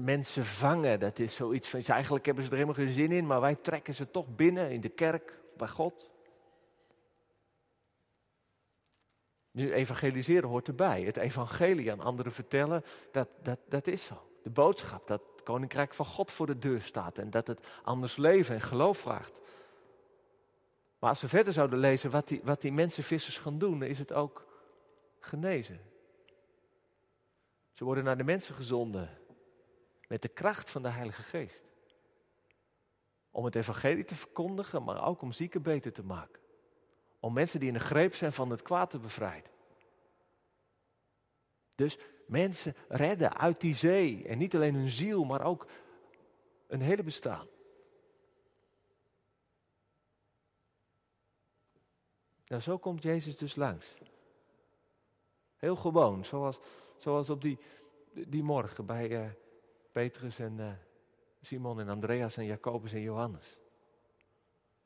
Mensen 0.01 0.45
vangen, 0.45 1.01
dat 1.01 1.19
is 1.19 1.35
zoiets 1.35 1.69
van, 1.69 1.83
eigenlijk 1.83 2.27
hebben 2.27 2.45
ze 2.45 2.51
er 2.51 2.57
helemaal 2.57 2.85
geen 2.85 2.93
zin 2.93 3.13
in, 3.13 3.27
maar 3.27 3.41
wij 3.41 3.55
trekken 3.55 3.95
ze 3.95 4.11
toch 4.11 4.35
binnen 4.35 4.71
in 4.71 4.81
de 4.81 4.89
kerk, 4.89 5.41
bij 5.57 5.69
God. 5.69 6.11
Nu, 9.51 9.73
evangeliseren 9.73 10.49
hoort 10.49 10.69
erbij. 10.69 11.03
Het 11.03 11.17
evangelie 11.17 11.93
aan 11.93 12.01
anderen 12.01 12.33
vertellen, 12.33 12.85
dat, 13.11 13.29
dat, 13.43 13.59
dat 13.69 13.87
is 13.87 14.05
zo 14.05 14.28
de 14.49 14.55
boodschap 14.55 15.07
dat 15.07 15.23
het 15.33 15.43
koninkrijk 15.43 15.95
van 15.95 16.07
God 16.07 16.33
voor 16.33 16.47
de 16.47 16.59
deur 16.59 16.83
staat 16.83 17.19
en 17.19 17.31
dat 17.31 17.47
het 17.47 17.67
anders 17.83 18.17
leven 18.17 18.55
en 18.55 18.61
geloof 18.61 18.99
vraagt. 18.99 19.41
Maar 20.99 21.11
als 21.11 21.21
we 21.21 21.29
verder 21.29 21.53
zouden 21.53 21.79
lezen 21.79 22.11
wat 22.11 22.29
die, 22.29 22.41
wat 22.45 22.61
die 22.61 22.73
mensenvissers 22.73 23.39
gaan 23.39 23.59
doen, 23.59 23.83
is 23.83 23.99
het 23.99 24.13
ook 24.13 24.47
genezen. 25.19 25.81
Ze 27.73 27.85
worden 27.85 28.05
naar 28.05 28.17
de 28.17 28.25
mensen 28.25 28.55
gezonden 28.55 29.19
met 30.09 30.23
de 30.23 30.29
kracht 30.29 30.71
van 30.71 30.83
de 30.83 30.89
Heilige 30.89 31.23
Geest. 31.23 31.65
Om 33.31 33.45
het 33.45 33.55
evangelie 33.55 34.05
te 34.05 34.15
verkondigen, 34.15 34.85
maar 34.85 35.07
ook 35.07 35.23
om 35.23 35.33
zieken 35.33 35.63
beter 35.63 35.93
te 35.93 36.05
maken. 36.05 36.41
Om 37.21 37.33
mensen 37.33 37.61
die 37.61 37.69
in 37.69 37.75
de 37.75 37.81
greep 37.81 38.15
zijn 38.15 38.33
van 38.33 38.51
het 38.51 38.63
kwaad 38.63 38.91
te 38.91 38.99
bevrijden. 38.99 39.51
Dus 41.75 41.99
mensen 42.29 42.75
redden 42.89 43.37
uit 43.37 43.61
die 43.61 43.75
zee. 43.75 44.25
En 44.27 44.39
niet 44.39 44.55
alleen 44.55 44.75
hun 44.75 44.91
ziel, 44.91 45.25
maar 45.25 45.43
ook 45.43 45.67
een 46.67 46.81
hele 46.81 47.03
bestaan. 47.03 47.47
Nou, 52.47 52.63
zo 52.63 52.79
komt 52.79 53.03
Jezus 53.03 53.37
dus 53.37 53.57
langs. 53.57 53.95
Heel 55.57 55.77
gewoon, 55.77 56.25
zoals, 56.25 56.59
zoals 56.97 57.31
op 57.31 57.43
die, 57.43 57.59
die 58.13 58.43
morgen 58.43 58.87
bij 58.87 59.11
uh, 59.11 59.31
Petrus 59.93 60.39
en 60.39 60.59
uh, 60.59 60.73
Simon 61.41 61.81
en 61.81 61.89
Andreas 61.89 62.37
en 62.37 62.45
Jacobus 62.45 62.93
en 62.93 63.01
Johannes. 63.01 63.59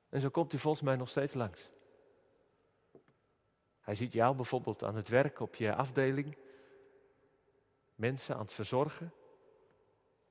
En 0.09 0.21
zo 0.21 0.29
komt 0.29 0.53
hij 0.53 0.61
volgens 0.61 0.83
mij 0.83 0.97
nog 0.97 1.09
steeds 1.09 1.35
langs. 1.35 1.71
Hij 3.81 3.95
ziet 3.95 4.13
jou 4.13 4.37
bijvoorbeeld 4.37 4.83
aan 4.83 4.97
het 4.97 5.09
werk 5.09 5.41
op 5.41 5.55
je 5.55 5.75
afdeling 5.75 6.37
mensen 8.03 8.35
aan 8.35 8.41
het 8.41 8.53
verzorgen, 8.53 9.13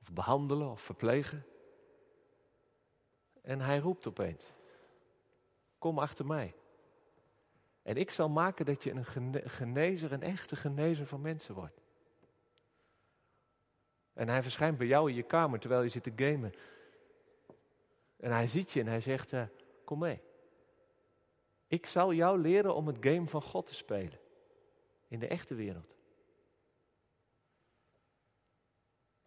of 0.02 0.14
behandelen 0.14 0.70
of 0.70 0.82
verplegen. 0.82 1.46
En 3.42 3.60
hij 3.60 3.78
roept 3.78 4.08
opeens: 4.08 4.46
Kom 5.78 6.00
achter 6.00 6.26
mij. 6.26 6.56
En 7.82 7.96
ik 7.96 8.10
zal 8.12 8.30
maken 8.30 8.66
dat 8.66 8.84
je 8.84 8.92
een 8.92 9.06
genezer, 9.50 10.12
een 10.12 10.24
echte 10.24 10.56
genezer 10.56 11.06
van 11.06 11.22
mensen 11.22 11.56
wordt. 11.56 11.82
En 14.14 14.30
hij 14.30 14.42
verschijnt 14.42 14.78
bij 14.78 14.88
jou 14.88 15.10
in 15.10 15.16
je 15.16 15.24
kamer 15.24 15.60
terwijl 15.60 15.82
je 15.82 15.90
zit 15.90 16.04
te 16.04 16.14
gamen. 16.16 16.54
En 18.18 18.32
hij 18.32 18.48
ziet 18.48 18.72
je 18.72 18.80
en 18.80 18.88
hij 18.88 19.02
zegt: 19.02 19.32
uh, 19.32 19.44
Kom 19.84 20.00
mee. 20.00 20.22
Ik 21.68 21.86
zal 21.86 22.14
jou 22.14 22.40
leren 22.40 22.76
om 22.76 22.88
het 22.88 22.98
game 23.00 23.28
van 23.28 23.42
God 23.42 23.68
te 23.68 23.74
spelen. 23.74 24.20
In 25.08 25.20
de 25.20 25.28
echte 25.28 25.56
wereld. 25.56 26.00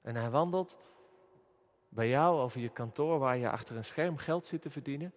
En 0.05 0.17
hij 0.17 0.31
wandelt 0.31 0.77
bij 1.89 2.09
jou 2.09 2.41
over 2.41 2.61
je 2.61 2.69
kantoor 2.69 3.19
waar 3.19 3.37
je 3.37 3.51
achter 3.51 3.77
een 3.77 3.85
scherm 3.85 4.17
geld 4.17 4.47
zit 4.47 4.63
te 4.63 4.71
verdienen. 4.71 5.13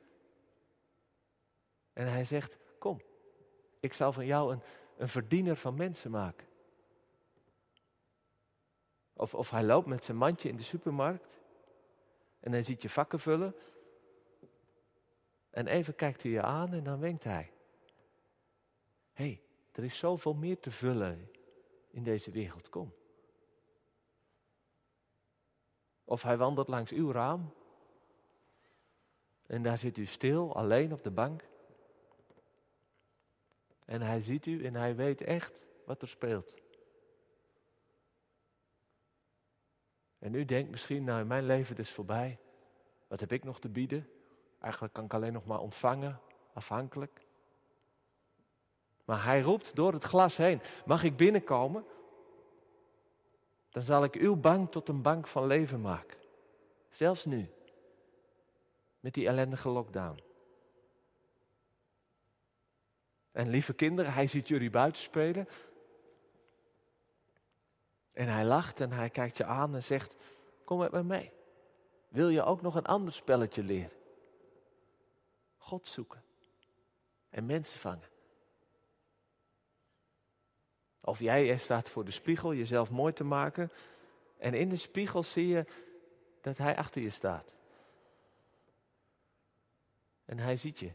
En 1.93 2.11
hij 2.11 2.25
zegt, 2.25 2.57
kom, 2.79 3.01
ik 3.79 3.93
zal 3.93 4.13
van 4.13 4.25
jou 4.25 4.53
een, 4.53 4.61
een 4.97 5.07
verdiener 5.07 5.55
van 5.55 5.75
mensen 5.75 6.11
maken. 6.11 6.47
Of, 9.13 9.35
of 9.35 9.49
hij 9.49 9.63
loopt 9.63 9.87
met 9.87 10.03
zijn 10.03 10.17
mandje 10.17 10.49
in 10.49 10.57
de 10.57 10.63
supermarkt 10.63 11.39
en 12.39 12.51
hij 12.51 12.63
ziet 12.63 12.81
je 12.81 12.89
vakken 12.89 13.19
vullen. 13.19 13.55
En 15.49 15.67
even 15.67 15.95
kijkt 15.95 16.23
hij 16.23 16.31
je 16.31 16.41
aan 16.41 16.73
en 16.73 16.83
dan 16.83 16.99
wenkt 16.99 17.23
hij. 17.23 17.51
Hé, 19.13 19.25
hey, 19.25 19.41
er 19.71 19.83
is 19.83 19.97
zoveel 19.97 20.33
meer 20.33 20.59
te 20.59 20.71
vullen 20.71 21.31
in 21.89 22.03
deze 22.03 22.31
wereld, 22.31 22.69
kom. 22.69 22.96
Of 26.09 26.23
hij 26.23 26.37
wandelt 26.37 26.67
langs 26.67 26.91
uw 26.91 27.11
raam 27.11 27.53
en 29.45 29.63
daar 29.63 29.77
zit 29.77 29.97
u 29.97 30.05
stil, 30.05 30.55
alleen 30.55 30.93
op 30.93 31.03
de 31.03 31.11
bank. 31.11 31.47
En 33.85 34.01
hij 34.01 34.21
ziet 34.21 34.45
u 34.45 34.65
en 34.65 34.75
hij 34.75 34.95
weet 34.95 35.21
echt 35.21 35.65
wat 35.85 36.01
er 36.01 36.07
speelt. 36.07 36.55
En 40.19 40.33
u 40.33 40.45
denkt 40.45 40.71
misschien, 40.71 41.03
nou 41.03 41.25
mijn 41.25 41.45
leven 41.45 41.77
is 41.77 41.91
voorbij. 41.91 42.39
Wat 43.07 43.19
heb 43.19 43.31
ik 43.31 43.43
nog 43.43 43.59
te 43.59 43.69
bieden? 43.69 44.09
Eigenlijk 44.59 44.93
kan 44.93 45.03
ik 45.03 45.13
alleen 45.13 45.33
nog 45.33 45.45
maar 45.45 45.59
ontvangen, 45.59 46.21
afhankelijk. 46.53 47.25
Maar 49.05 49.23
hij 49.23 49.41
roept 49.41 49.75
door 49.75 49.93
het 49.93 50.03
glas 50.03 50.37
heen, 50.37 50.61
mag 50.85 51.03
ik 51.03 51.17
binnenkomen? 51.17 51.85
Dan 53.77 53.85
zal 53.85 54.03
ik 54.03 54.15
uw 54.15 54.35
bank 54.35 54.71
tot 54.71 54.89
een 54.89 55.01
bank 55.01 55.27
van 55.27 55.45
leven 55.45 55.81
maken. 55.81 56.17
Zelfs 56.89 57.25
nu. 57.25 57.49
Met 58.99 59.13
die 59.13 59.27
ellendige 59.27 59.69
lockdown. 59.69 60.23
En 63.31 63.49
lieve 63.49 63.73
kinderen, 63.73 64.13
hij 64.13 64.27
ziet 64.27 64.47
jullie 64.47 64.69
buiten 64.69 65.01
spelen. 65.01 65.47
En 68.11 68.27
hij 68.27 68.45
lacht 68.45 68.79
en 68.79 68.91
hij 68.91 69.09
kijkt 69.09 69.37
je 69.37 69.45
aan 69.45 69.75
en 69.75 69.83
zegt: 69.83 70.15
Kom 70.63 70.77
met 70.77 70.91
me 70.91 71.03
mee. 71.03 71.31
Wil 72.07 72.29
je 72.29 72.43
ook 72.43 72.61
nog 72.61 72.75
een 72.75 72.85
ander 72.85 73.13
spelletje 73.13 73.63
leren? 73.63 73.97
God 75.57 75.87
zoeken 75.87 76.23
en 77.29 77.45
mensen 77.45 77.79
vangen. 77.79 78.09
Of 81.07 81.19
jij 81.19 81.51
er 81.51 81.59
staat 81.59 81.89
voor 81.89 82.05
de 82.05 82.11
spiegel 82.11 82.53
jezelf 82.53 82.91
mooi 82.91 83.13
te 83.13 83.23
maken 83.23 83.71
en 84.37 84.53
in 84.53 84.69
de 84.69 84.75
spiegel 84.75 85.23
zie 85.23 85.47
je 85.47 85.65
dat 86.41 86.57
hij 86.57 86.77
achter 86.77 87.01
je 87.01 87.09
staat. 87.09 87.55
En 90.25 90.39
hij 90.39 90.57
ziet 90.57 90.79
je. 90.79 90.93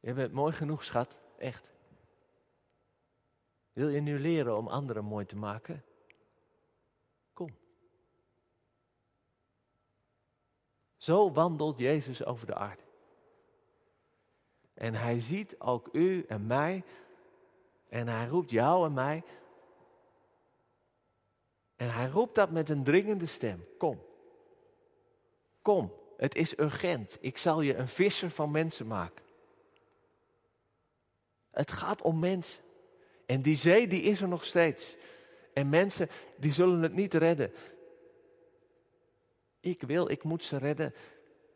Je 0.00 0.12
bent 0.12 0.32
mooi 0.32 0.52
genoeg, 0.52 0.84
schat, 0.84 1.18
echt. 1.38 1.72
Wil 3.72 3.88
je 3.88 4.00
nu 4.00 4.18
leren 4.18 4.56
om 4.56 4.68
anderen 4.68 5.04
mooi 5.04 5.26
te 5.26 5.36
maken? 5.36 5.84
Kom. 7.32 7.56
Zo 10.96 11.32
wandelt 11.32 11.78
Jezus 11.78 12.24
over 12.24 12.46
de 12.46 12.54
aarde. 12.54 12.82
En 14.74 14.94
hij 14.94 15.20
ziet 15.20 15.60
ook 15.60 15.88
u 15.92 16.24
en 16.28 16.46
mij. 16.46 16.84
En 17.94 18.08
hij 18.08 18.26
roept 18.26 18.50
jou 18.50 18.86
en 18.86 18.92
mij. 18.92 19.22
En 21.76 21.92
hij 21.92 22.06
roept 22.08 22.34
dat 22.34 22.50
met 22.50 22.68
een 22.68 22.84
dringende 22.84 23.26
stem. 23.26 23.64
Kom. 23.78 24.02
Kom, 25.62 25.92
het 26.16 26.34
is 26.34 26.58
urgent. 26.58 27.18
Ik 27.20 27.38
zal 27.38 27.60
je 27.60 27.74
een 27.74 27.88
visser 27.88 28.30
van 28.30 28.50
mensen 28.50 28.86
maken. 28.86 29.24
Het 31.50 31.70
gaat 31.70 32.02
om 32.02 32.18
mensen. 32.18 32.62
En 33.26 33.42
die 33.42 33.56
zee 33.56 33.88
die 33.88 34.02
is 34.02 34.20
er 34.20 34.28
nog 34.28 34.44
steeds. 34.44 34.96
En 35.52 35.68
mensen 35.68 36.08
die 36.36 36.52
zullen 36.52 36.82
het 36.82 36.92
niet 36.92 37.14
redden. 37.14 37.52
Ik 39.60 39.82
wil, 39.82 40.10
ik 40.10 40.22
moet 40.22 40.44
ze 40.44 40.56
redden. 40.56 40.94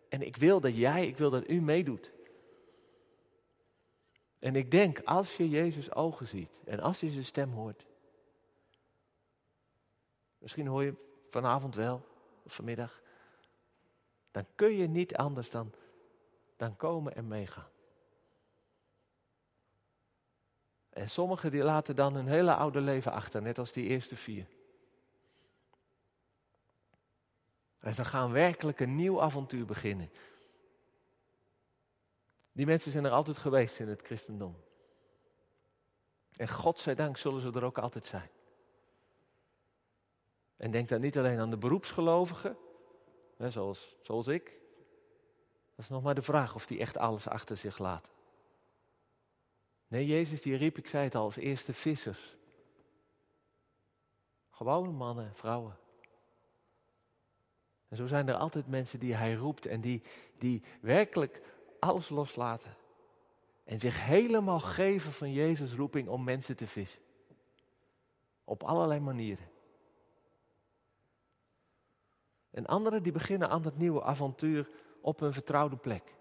En 0.08 0.22
ik 0.22 0.36
wil 0.36 0.60
dat 0.60 0.76
jij, 0.76 1.06
ik 1.06 1.18
wil 1.18 1.30
dat 1.30 1.48
u 1.48 1.60
meedoet. 1.60 2.12
En 4.38 4.56
ik 4.56 4.70
denk, 4.70 5.00
als 5.00 5.36
je 5.36 5.48
Jezus 5.48 5.92
ogen 5.92 6.26
ziet 6.26 6.58
en 6.64 6.80
als 6.80 7.00
je 7.00 7.10
zijn 7.10 7.24
stem 7.24 7.52
hoort. 7.52 7.86
Misschien 10.38 10.66
hoor 10.66 10.84
je 10.84 10.94
vanavond 11.28 11.74
wel, 11.74 12.06
vanmiddag. 12.46 13.02
Dan 14.30 14.46
kun 14.54 14.76
je 14.76 14.88
niet 14.88 15.16
anders 15.16 15.50
dan, 15.50 15.72
dan 16.56 16.76
komen 16.76 17.14
en 17.14 17.28
meegaan. 17.28 17.70
En 20.90 21.10
sommigen 21.10 21.50
die 21.50 21.62
laten 21.62 21.96
dan 21.96 22.14
hun 22.14 22.26
hele 22.26 22.54
oude 22.54 22.80
leven 22.80 23.12
achter, 23.12 23.42
net 23.42 23.58
als 23.58 23.72
die 23.72 23.86
eerste 23.86 24.16
vier. 24.16 24.46
En 27.78 27.94
ze 27.94 28.04
gaan 28.04 28.32
werkelijk 28.32 28.80
een 28.80 28.94
nieuw 28.94 29.22
avontuur 29.22 29.64
beginnen. 29.64 30.10
Die 32.58 32.66
mensen 32.66 32.92
zijn 32.92 33.04
er 33.04 33.10
altijd 33.10 33.38
geweest 33.38 33.80
in 33.80 33.88
het 33.88 34.02
christendom. 34.02 34.56
En 36.36 36.48
God 36.48 36.78
zij 36.78 36.94
dank 36.94 37.16
zullen 37.16 37.40
ze 37.40 37.52
er 37.52 37.64
ook 37.64 37.78
altijd 37.78 38.06
zijn. 38.06 38.30
En 40.56 40.70
denk 40.70 40.88
dan 40.88 41.00
niet 41.00 41.18
alleen 41.18 41.38
aan 41.38 41.50
de 41.50 41.56
beroepsgelovigen, 41.56 42.56
hè, 43.36 43.50
zoals, 43.50 43.96
zoals 44.02 44.26
ik. 44.26 44.60
Dat 45.74 45.84
is 45.84 45.88
nog 45.88 46.02
maar 46.02 46.14
de 46.14 46.22
vraag 46.22 46.54
of 46.54 46.66
die 46.66 46.78
echt 46.78 46.96
alles 46.96 47.28
achter 47.28 47.56
zich 47.56 47.78
laten. 47.78 48.12
Nee, 49.88 50.06
Jezus 50.06 50.42
die 50.42 50.56
riep, 50.56 50.78
ik 50.78 50.88
zei 50.88 51.04
het 51.04 51.14
al, 51.14 51.24
als 51.24 51.36
eerste 51.36 51.72
vissers. 51.72 52.36
Gewone 54.50 54.90
mannen 54.90 55.26
en 55.26 55.34
vrouwen. 55.34 55.78
En 57.88 57.96
zo 57.96 58.06
zijn 58.06 58.28
er 58.28 58.36
altijd 58.36 58.66
mensen 58.66 58.98
die 58.98 59.14
hij 59.14 59.34
roept 59.34 59.66
en 59.66 59.80
die, 59.80 60.02
die 60.38 60.62
werkelijk 60.80 61.56
alles 61.80 62.08
loslaten. 62.08 62.76
En 63.64 63.80
zich 63.80 64.04
helemaal 64.04 64.60
geven 64.60 65.12
van 65.12 65.32
Jezus' 65.32 65.74
roeping 65.74 66.08
om 66.08 66.24
mensen 66.24 66.56
te 66.56 66.66
vissen. 66.66 67.00
Op 68.44 68.62
allerlei 68.62 69.00
manieren. 69.00 69.50
En 72.50 72.66
anderen 72.66 73.02
die 73.02 73.12
beginnen 73.12 73.48
aan 73.48 73.62
dat 73.62 73.76
nieuwe 73.76 74.02
avontuur 74.02 74.70
op 75.00 75.20
een 75.20 75.32
vertrouwde 75.32 75.76
plek. 75.76 76.16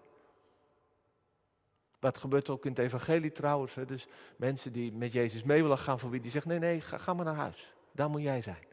Dat 1.98 2.18
gebeurt 2.18 2.50
ook 2.50 2.64
in 2.64 2.70
het 2.70 2.78
evangelie 2.78 3.32
trouwens. 3.32 3.74
Hè? 3.74 3.84
Dus 3.84 4.06
mensen 4.36 4.72
die 4.72 4.92
met 4.92 5.12
Jezus 5.12 5.42
mee 5.42 5.62
willen 5.62 5.78
gaan, 5.78 5.98
voor 5.98 6.10
wie 6.10 6.20
die 6.20 6.30
zegt, 6.30 6.46
nee, 6.46 6.58
nee, 6.58 6.80
ga, 6.80 6.98
ga 6.98 7.14
maar 7.14 7.24
naar 7.24 7.34
huis. 7.34 7.74
Daar 7.92 8.10
moet 8.10 8.22
jij 8.22 8.42
zijn. 8.42 8.66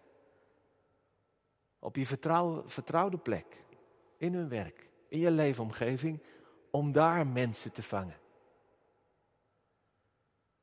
Op 1.80 1.96
je 1.96 2.06
vertrouwde 2.66 3.18
plek. 3.18 3.64
In 4.18 4.34
hun 4.34 4.50
werk. 4.50 4.90
In 5.08 5.20
je 5.20 5.32
leefomgeving. 5.32 6.24
Om 6.76 6.92
daar 6.92 7.28
mensen 7.28 7.72
te 7.72 7.84
vangen. 7.84 8.18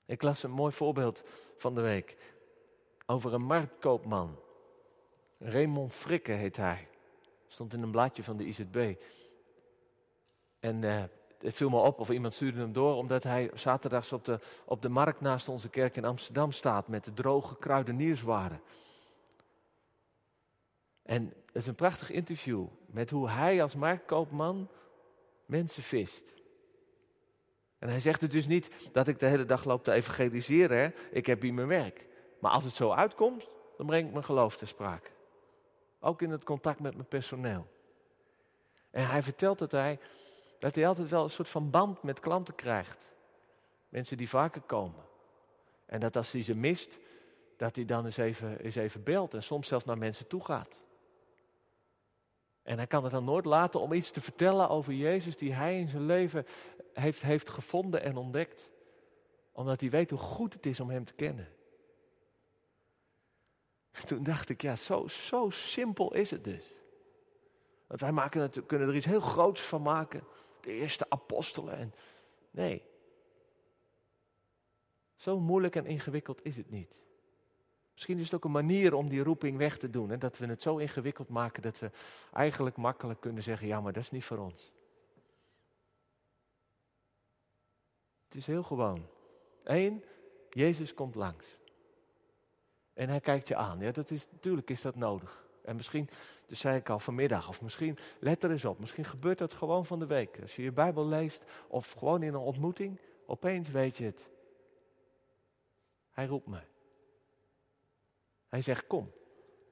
Ik 0.04 0.22
las 0.22 0.42
een 0.42 0.50
mooi 0.50 0.72
voorbeeld 0.72 1.22
van 1.56 1.74
de 1.74 1.80
week. 1.80 2.16
Over 3.06 3.34
een 3.34 3.42
marktkoopman. 3.42 4.38
Raymond 5.38 5.92
Frikke 5.92 6.32
heet 6.32 6.56
hij. 6.56 6.88
Stond 7.48 7.72
in 7.72 7.82
een 7.82 7.90
blaadje 7.90 8.24
van 8.24 8.36
de 8.36 8.44
IZB. 8.44 8.94
En 10.60 10.82
uh, 10.82 11.02
het 11.38 11.54
viel 11.54 11.70
me 11.70 11.80
op, 11.80 12.00
of 12.00 12.10
iemand 12.10 12.34
stuurde 12.34 12.60
hem 12.60 12.72
door, 12.72 12.94
omdat 12.94 13.22
hij 13.22 13.50
zaterdags 13.54 14.12
op 14.12 14.24
de, 14.24 14.40
op 14.64 14.82
de 14.82 14.88
markt 14.88 15.20
naast 15.20 15.48
onze 15.48 15.68
kerk 15.68 15.96
in 15.96 16.04
Amsterdam 16.04 16.52
staat 16.52 16.88
met 16.88 17.04
de 17.04 17.12
droge 17.12 17.56
kruidenierswaren. 17.56 18.62
En 21.02 21.34
het 21.46 21.56
is 21.56 21.66
een 21.66 21.74
prachtig 21.74 22.10
interview 22.10 22.66
met 22.86 23.10
hoe 23.10 23.30
hij 23.30 23.62
als 23.62 23.74
marktkoopman 23.74 24.68
mensen 25.52 25.82
vist. 25.82 26.32
En 27.78 27.88
hij 27.88 28.00
zegt 28.00 28.20
het 28.20 28.30
dus 28.30 28.46
niet 28.46 28.70
dat 28.92 29.08
ik 29.08 29.18
de 29.18 29.26
hele 29.26 29.44
dag 29.44 29.64
loop 29.64 29.84
te 29.84 29.92
evangeliseren, 29.92 30.78
hè? 30.78 30.88
ik 31.10 31.26
heb 31.26 31.42
hier 31.42 31.54
mijn 31.54 31.66
werk. 31.68 32.06
Maar 32.40 32.50
als 32.50 32.64
het 32.64 32.74
zo 32.74 32.90
uitkomt, 32.90 33.48
dan 33.76 33.86
breng 33.86 34.06
ik 34.06 34.12
mijn 34.12 34.24
geloof 34.24 34.56
te 34.56 34.66
sprake. 34.66 35.10
Ook 36.00 36.22
in 36.22 36.30
het 36.30 36.44
contact 36.44 36.80
met 36.80 36.94
mijn 36.94 37.08
personeel. 37.08 37.66
En 38.90 39.06
hij 39.06 39.22
vertelt 39.22 39.58
dat 39.58 39.70
hij 39.70 39.98
dat 40.58 40.74
hij 40.74 40.86
altijd 40.86 41.08
wel 41.08 41.24
een 41.24 41.30
soort 41.30 41.48
van 41.48 41.70
band 41.70 42.02
met 42.02 42.20
klanten 42.20 42.54
krijgt. 42.54 43.10
Mensen 43.88 44.16
die 44.16 44.28
vaker 44.28 44.60
komen. 44.60 45.04
En 45.86 46.00
dat 46.00 46.16
als 46.16 46.32
hij 46.32 46.42
ze 46.42 46.54
mist, 46.54 46.98
dat 47.56 47.76
hij 47.76 47.84
dan 47.84 48.04
eens 48.04 48.16
even, 48.16 48.60
eens 48.60 48.74
even 48.74 49.02
belt 49.02 49.34
en 49.34 49.42
soms 49.42 49.68
zelfs 49.68 49.84
naar 49.84 49.98
mensen 49.98 50.26
toe 50.26 50.44
gaat. 50.44 50.80
En 52.62 52.76
hij 52.76 52.86
kan 52.86 53.02
het 53.02 53.12
dan 53.12 53.24
nooit 53.24 53.44
laten 53.44 53.80
om 53.80 53.92
iets 53.92 54.10
te 54.10 54.20
vertellen 54.20 54.68
over 54.68 54.92
Jezus 54.92 55.36
die 55.36 55.52
hij 55.52 55.78
in 55.78 55.88
zijn 55.88 56.06
leven 56.06 56.46
heeft, 56.92 57.22
heeft 57.22 57.50
gevonden 57.50 58.02
en 58.02 58.16
ontdekt. 58.16 58.70
Omdat 59.52 59.80
hij 59.80 59.90
weet 59.90 60.10
hoe 60.10 60.18
goed 60.18 60.52
het 60.52 60.66
is 60.66 60.80
om 60.80 60.90
hem 60.90 61.04
te 61.04 61.14
kennen. 61.14 61.48
Toen 64.04 64.22
dacht 64.22 64.48
ik, 64.48 64.62
ja, 64.62 64.76
zo, 64.76 65.08
zo 65.08 65.50
simpel 65.50 66.14
is 66.14 66.30
het 66.30 66.44
dus. 66.44 66.74
Want 67.86 68.00
wij 68.00 68.12
maken 68.12 68.40
het, 68.40 68.66
kunnen 68.66 68.88
er 68.88 68.96
iets 68.96 69.06
heel 69.06 69.20
groots 69.20 69.60
van 69.60 69.82
maken. 69.82 70.24
de 70.60 70.72
eerste 70.72 71.06
apostelen. 71.08 71.76
En, 71.76 71.94
nee. 72.50 72.82
Zo 75.16 75.40
moeilijk 75.40 75.76
en 75.76 75.86
ingewikkeld 75.86 76.44
is 76.44 76.56
het 76.56 76.70
niet. 76.70 77.00
Misschien 77.92 78.18
is 78.18 78.24
het 78.24 78.34
ook 78.34 78.44
een 78.44 78.50
manier 78.50 78.94
om 78.94 79.08
die 79.08 79.22
roeping 79.22 79.56
weg 79.56 79.78
te 79.78 79.90
doen. 79.90 80.10
Hè? 80.10 80.18
Dat 80.18 80.38
we 80.38 80.46
het 80.46 80.62
zo 80.62 80.76
ingewikkeld 80.76 81.28
maken 81.28 81.62
dat 81.62 81.78
we 81.78 81.90
eigenlijk 82.32 82.76
makkelijk 82.76 83.20
kunnen 83.20 83.42
zeggen: 83.42 83.66
ja, 83.66 83.80
maar 83.80 83.92
dat 83.92 84.02
is 84.02 84.10
niet 84.10 84.24
voor 84.24 84.38
ons. 84.38 84.72
Het 88.24 88.34
is 88.34 88.46
heel 88.46 88.62
gewoon. 88.62 89.06
Eén, 89.64 90.04
Jezus 90.50 90.94
komt 90.94 91.14
langs. 91.14 91.46
En 92.94 93.08
hij 93.08 93.20
kijkt 93.20 93.48
je 93.48 93.56
aan. 93.56 93.80
Ja, 93.80 93.90
dat 93.90 94.10
is, 94.10 94.28
natuurlijk 94.30 94.70
is 94.70 94.80
dat 94.80 94.96
nodig. 94.96 95.46
En 95.64 95.76
misschien, 95.76 96.08
dat 96.46 96.58
zei 96.58 96.76
ik 96.76 96.88
al 96.88 96.98
vanmiddag, 96.98 97.48
of 97.48 97.62
misschien, 97.62 97.98
let 98.18 98.42
er 98.42 98.50
eens 98.50 98.64
op, 98.64 98.78
misschien 98.78 99.04
gebeurt 99.04 99.38
dat 99.38 99.52
gewoon 99.52 99.86
van 99.86 99.98
de 99.98 100.06
week. 100.06 100.40
Als 100.40 100.56
je 100.56 100.62
je 100.62 100.72
Bijbel 100.72 101.06
leest, 101.06 101.44
of 101.68 101.90
gewoon 101.90 102.22
in 102.22 102.34
een 102.34 102.40
ontmoeting, 102.40 102.98
opeens 103.26 103.70
weet 103.70 103.98
je 103.98 104.04
het. 104.04 104.30
Hij 106.10 106.26
roept 106.26 106.46
me. 106.46 106.60
Hij 108.52 108.62
zegt, 108.62 108.86
kom, 108.86 109.12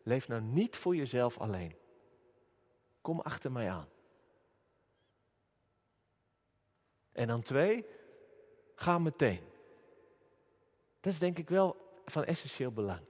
leef 0.03 0.29
nou 0.29 0.41
niet 0.41 0.77
voor 0.77 0.97
jezelf 0.97 1.39
alleen. 1.39 1.77
Kom 3.01 3.21
achter 3.21 3.53
mij 3.53 3.71
aan. 3.71 3.89
En 7.13 7.29
dan 7.29 7.43
twee, 7.43 7.87
ga 8.75 8.99
meteen. 8.99 9.41
Dat 11.01 11.13
is 11.13 11.19
denk 11.19 11.39
ik 11.39 11.49
wel 11.49 11.77
van 12.05 12.25
essentieel 12.25 12.73
belang. 12.73 13.01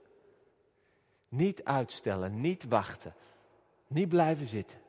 Niet 1.27 1.63
uitstellen, 1.63 2.41
niet 2.41 2.63
wachten, 2.63 3.15
niet 3.87 4.09
blijven 4.09 4.47
zitten. 4.47 4.81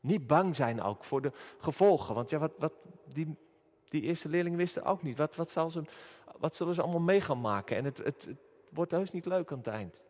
Niet 0.00 0.26
bang 0.26 0.56
zijn 0.56 0.82
ook 0.82 1.04
voor 1.04 1.22
de 1.22 1.32
gevolgen. 1.58 2.14
Want 2.14 2.30
ja, 2.30 2.38
wat, 2.38 2.52
wat 2.58 2.72
die, 3.04 3.36
die 3.84 4.02
eerste 4.02 4.28
leerlingen 4.28 4.58
wisten 4.58 4.84
ook 4.84 5.02
niet. 5.02 5.18
Wat, 5.18 5.36
wat, 5.36 5.50
zal 5.50 5.70
ze, 5.70 5.82
wat 6.38 6.54
zullen 6.54 6.74
ze 6.74 6.82
allemaal 6.82 7.00
mee 7.00 7.20
gaan 7.20 7.40
maken? 7.40 7.76
En 7.76 7.84
het, 7.84 7.98
het, 7.98 8.24
het 8.24 8.45
wordt 8.76 8.90
heus 8.90 9.10
niet 9.10 9.26
leuk 9.26 9.52
aan 9.52 9.58
het 9.58 9.66
eind. 9.66 10.02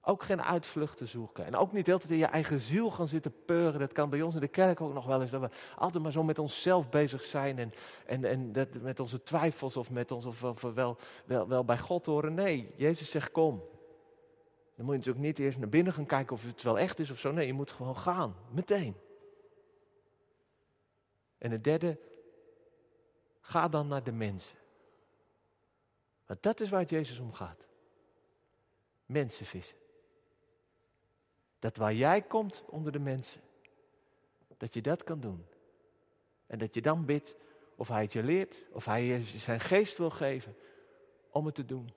Ook 0.00 0.22
geen 0.22 0.42
uitvluchten 0.42 1.08
zoeken. 1.08 1.44
En 1.44 1.56
ook 1.56 1.72
niet 1.72 1.84
de 1.84 1.90
hele 1.90 2.02
tijd 2.02 2.12
in 2.12 2.26
je 2.26 2.32
eigen 2.32 2.60
ziel 2.60 2.90
gaan 2.90 3.08
zitten 3.08 3.44
peuren. 3.44 3.80
Dat 3.80 3.92
kan 3.92 4.10
bij 4.10 4.22
ons 4.22 4.34
in 4.34 4.40
de 4.40 4.48
kerk 4.48 4.80
ook 4.80 4.92
nog 4.92 5.06
wel 5.06 5.22
eens. 5.22 5.30
Dat 5.30 5.40
we 5.40 5.48
altijd 5.76 6.02
maar 6.02 6.12
zo 6.12 6.22
met 6.22 6.38
onszelf 6.38 6.88
bezig 6.88 7.24
zijn. 7.24 7.58
En, 7.58 7.72
en, 8.06 8.24
en 8.24 8.52
dat, 8.52 8.68
met 8.82 9.00
onze 9.00 9.22
twijfels 9.22 9.76
of, 9.76 9.90
met 9.90 10.12
ons, 10.12 10.24
of, 10.24 10.40
we 10.60 10.72
wel, 10.72 10.96
wel, 11.24 11.48
wel 11.48 11.64
bij 11.64 11.78
God 11.78 12.06
horen. 12.06 12.34
Nee, 12.34 12.74
Jezus 12.76 13.10
zegt 13.10 13.30
kom. 13.30 13.62
Dan 14.76 14.84
moet 14.84 14.94
je 14.94 14.98
natuurlijk 14.98 15.26
niet 15.26 15.38
eerst 15.38 15.58
naar 15.58 15.68
binnen 15.68 15.92
gaan 15.92 16.06
kijken 16.06 16.32
of 16.32 16.44
het 16.44 16.62
wel 16.62 16.78
echt 16.78 16.98
is 16.98 17.10
of 17.10 17.18
zo. 17.18 17.32
Nee, 17.32 17.46
je 17.46 17.52
moet 17.52 17.70
gewoon 17.70 17.96
gaan. 17.96 18.36
Meteen. 18.50 18.96
En 21.38 21.50
het 21.50 21.64
derde, 21.64 21.98
ga 23.40 23.68
dan 23.68 23.88
naar 23.88 24.02
de 24.02 24.12
mensen. 24.12 24.56
Want 26.26 26.42
dat 26.42 26.60
is 26.60 26.70
waar 26.70 26.80
het 26.80 26.90
Jezus 26.90 27.18
om 27.18 27.32
gaat. 27.32 27.66
Mensen 29.06 29.46
vissen. 29.46 29.76
Dat 31.58 31.76
waar 31.76 31.94
jij 31.94 32.22
komt 32.22 32.64
onder 32.66 32.92
de 32.92 32.98
mensen, 32.98 33.40
dat 34.56 34.74
je 34.74 34.80
dat 34.80 35.04
kan 35.04 35.20
doen. 35.20 35.46
En 36.46 36.58
dat 36.58 36.74
je 36.74 36.82
dan 36.82 37.04
bidt 37.04 37.36
of 37.76 37.88
hij 37.88 38.02
het 38.02 38.12
je 38.12 38.22
leert, 38.22 38.56
of 38.72 38.84
hij 38.84 39.04
je 39.04 39.22
zijn 39.22 39.60
geest 39.60 39.98
wil 39.98 40.10
geven 40.10 40.56
om 41.30 41.46
het 41.46 41.54
te 41.54 41.64
doen. 41.64 41.92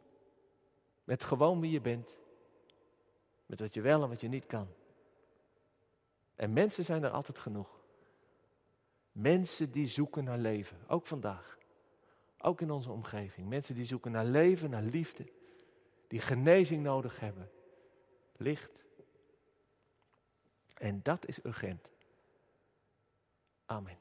Met 1.04 1.24
gewoon 1.24 1.62
wie 1.62 1.72
je 1.72 1.82
bent. 1.82 2.18
Met 3.46 3.60
wat 3.60 3.74
je 3.74 3.82
wel 3.82 4.04
en 4.04 4.10
wat 4.10 4.22
je 4.22 4.28
niet 4.28 4.46
kan. 4.46 4.68
En 6.36 6.54
mensen 6.54 6.86
zijn 6.86 7.04
er 7.04 7.10
altijd 7.10 7.40
genoeg. 7.40 7.80
Mensen 9.12 9.72
die 9.72 9.88
zoeken 9.88 10.24
naar 10.24 10.38
leven, 10.38 10.78
ook 10.88 11.08
vandaag. 11.08 11.59
Ook 12.42 12.62
in 12.62 12.72
onze 12.72 12.92
omgeving. 12.92 13.48
Mensen 13.48 13.76
die 13.76 13.86
zoeken 13.86 14.12
naar 14.12 14.26
leven, 14.26 14.70
naar 14.70 14.84
liefde. 14.84 15.32
Die 16.08 16.20
genezing 16.20 16.84
nodig 16.84 17.20
hebben. 17.20 17.52
Licht. 18.38 18.84
En 20.74 21.00
dat 21.04 21.28
is 21.28 21.46
urgent. 21.46 21.90
Amen. 23.66 23.98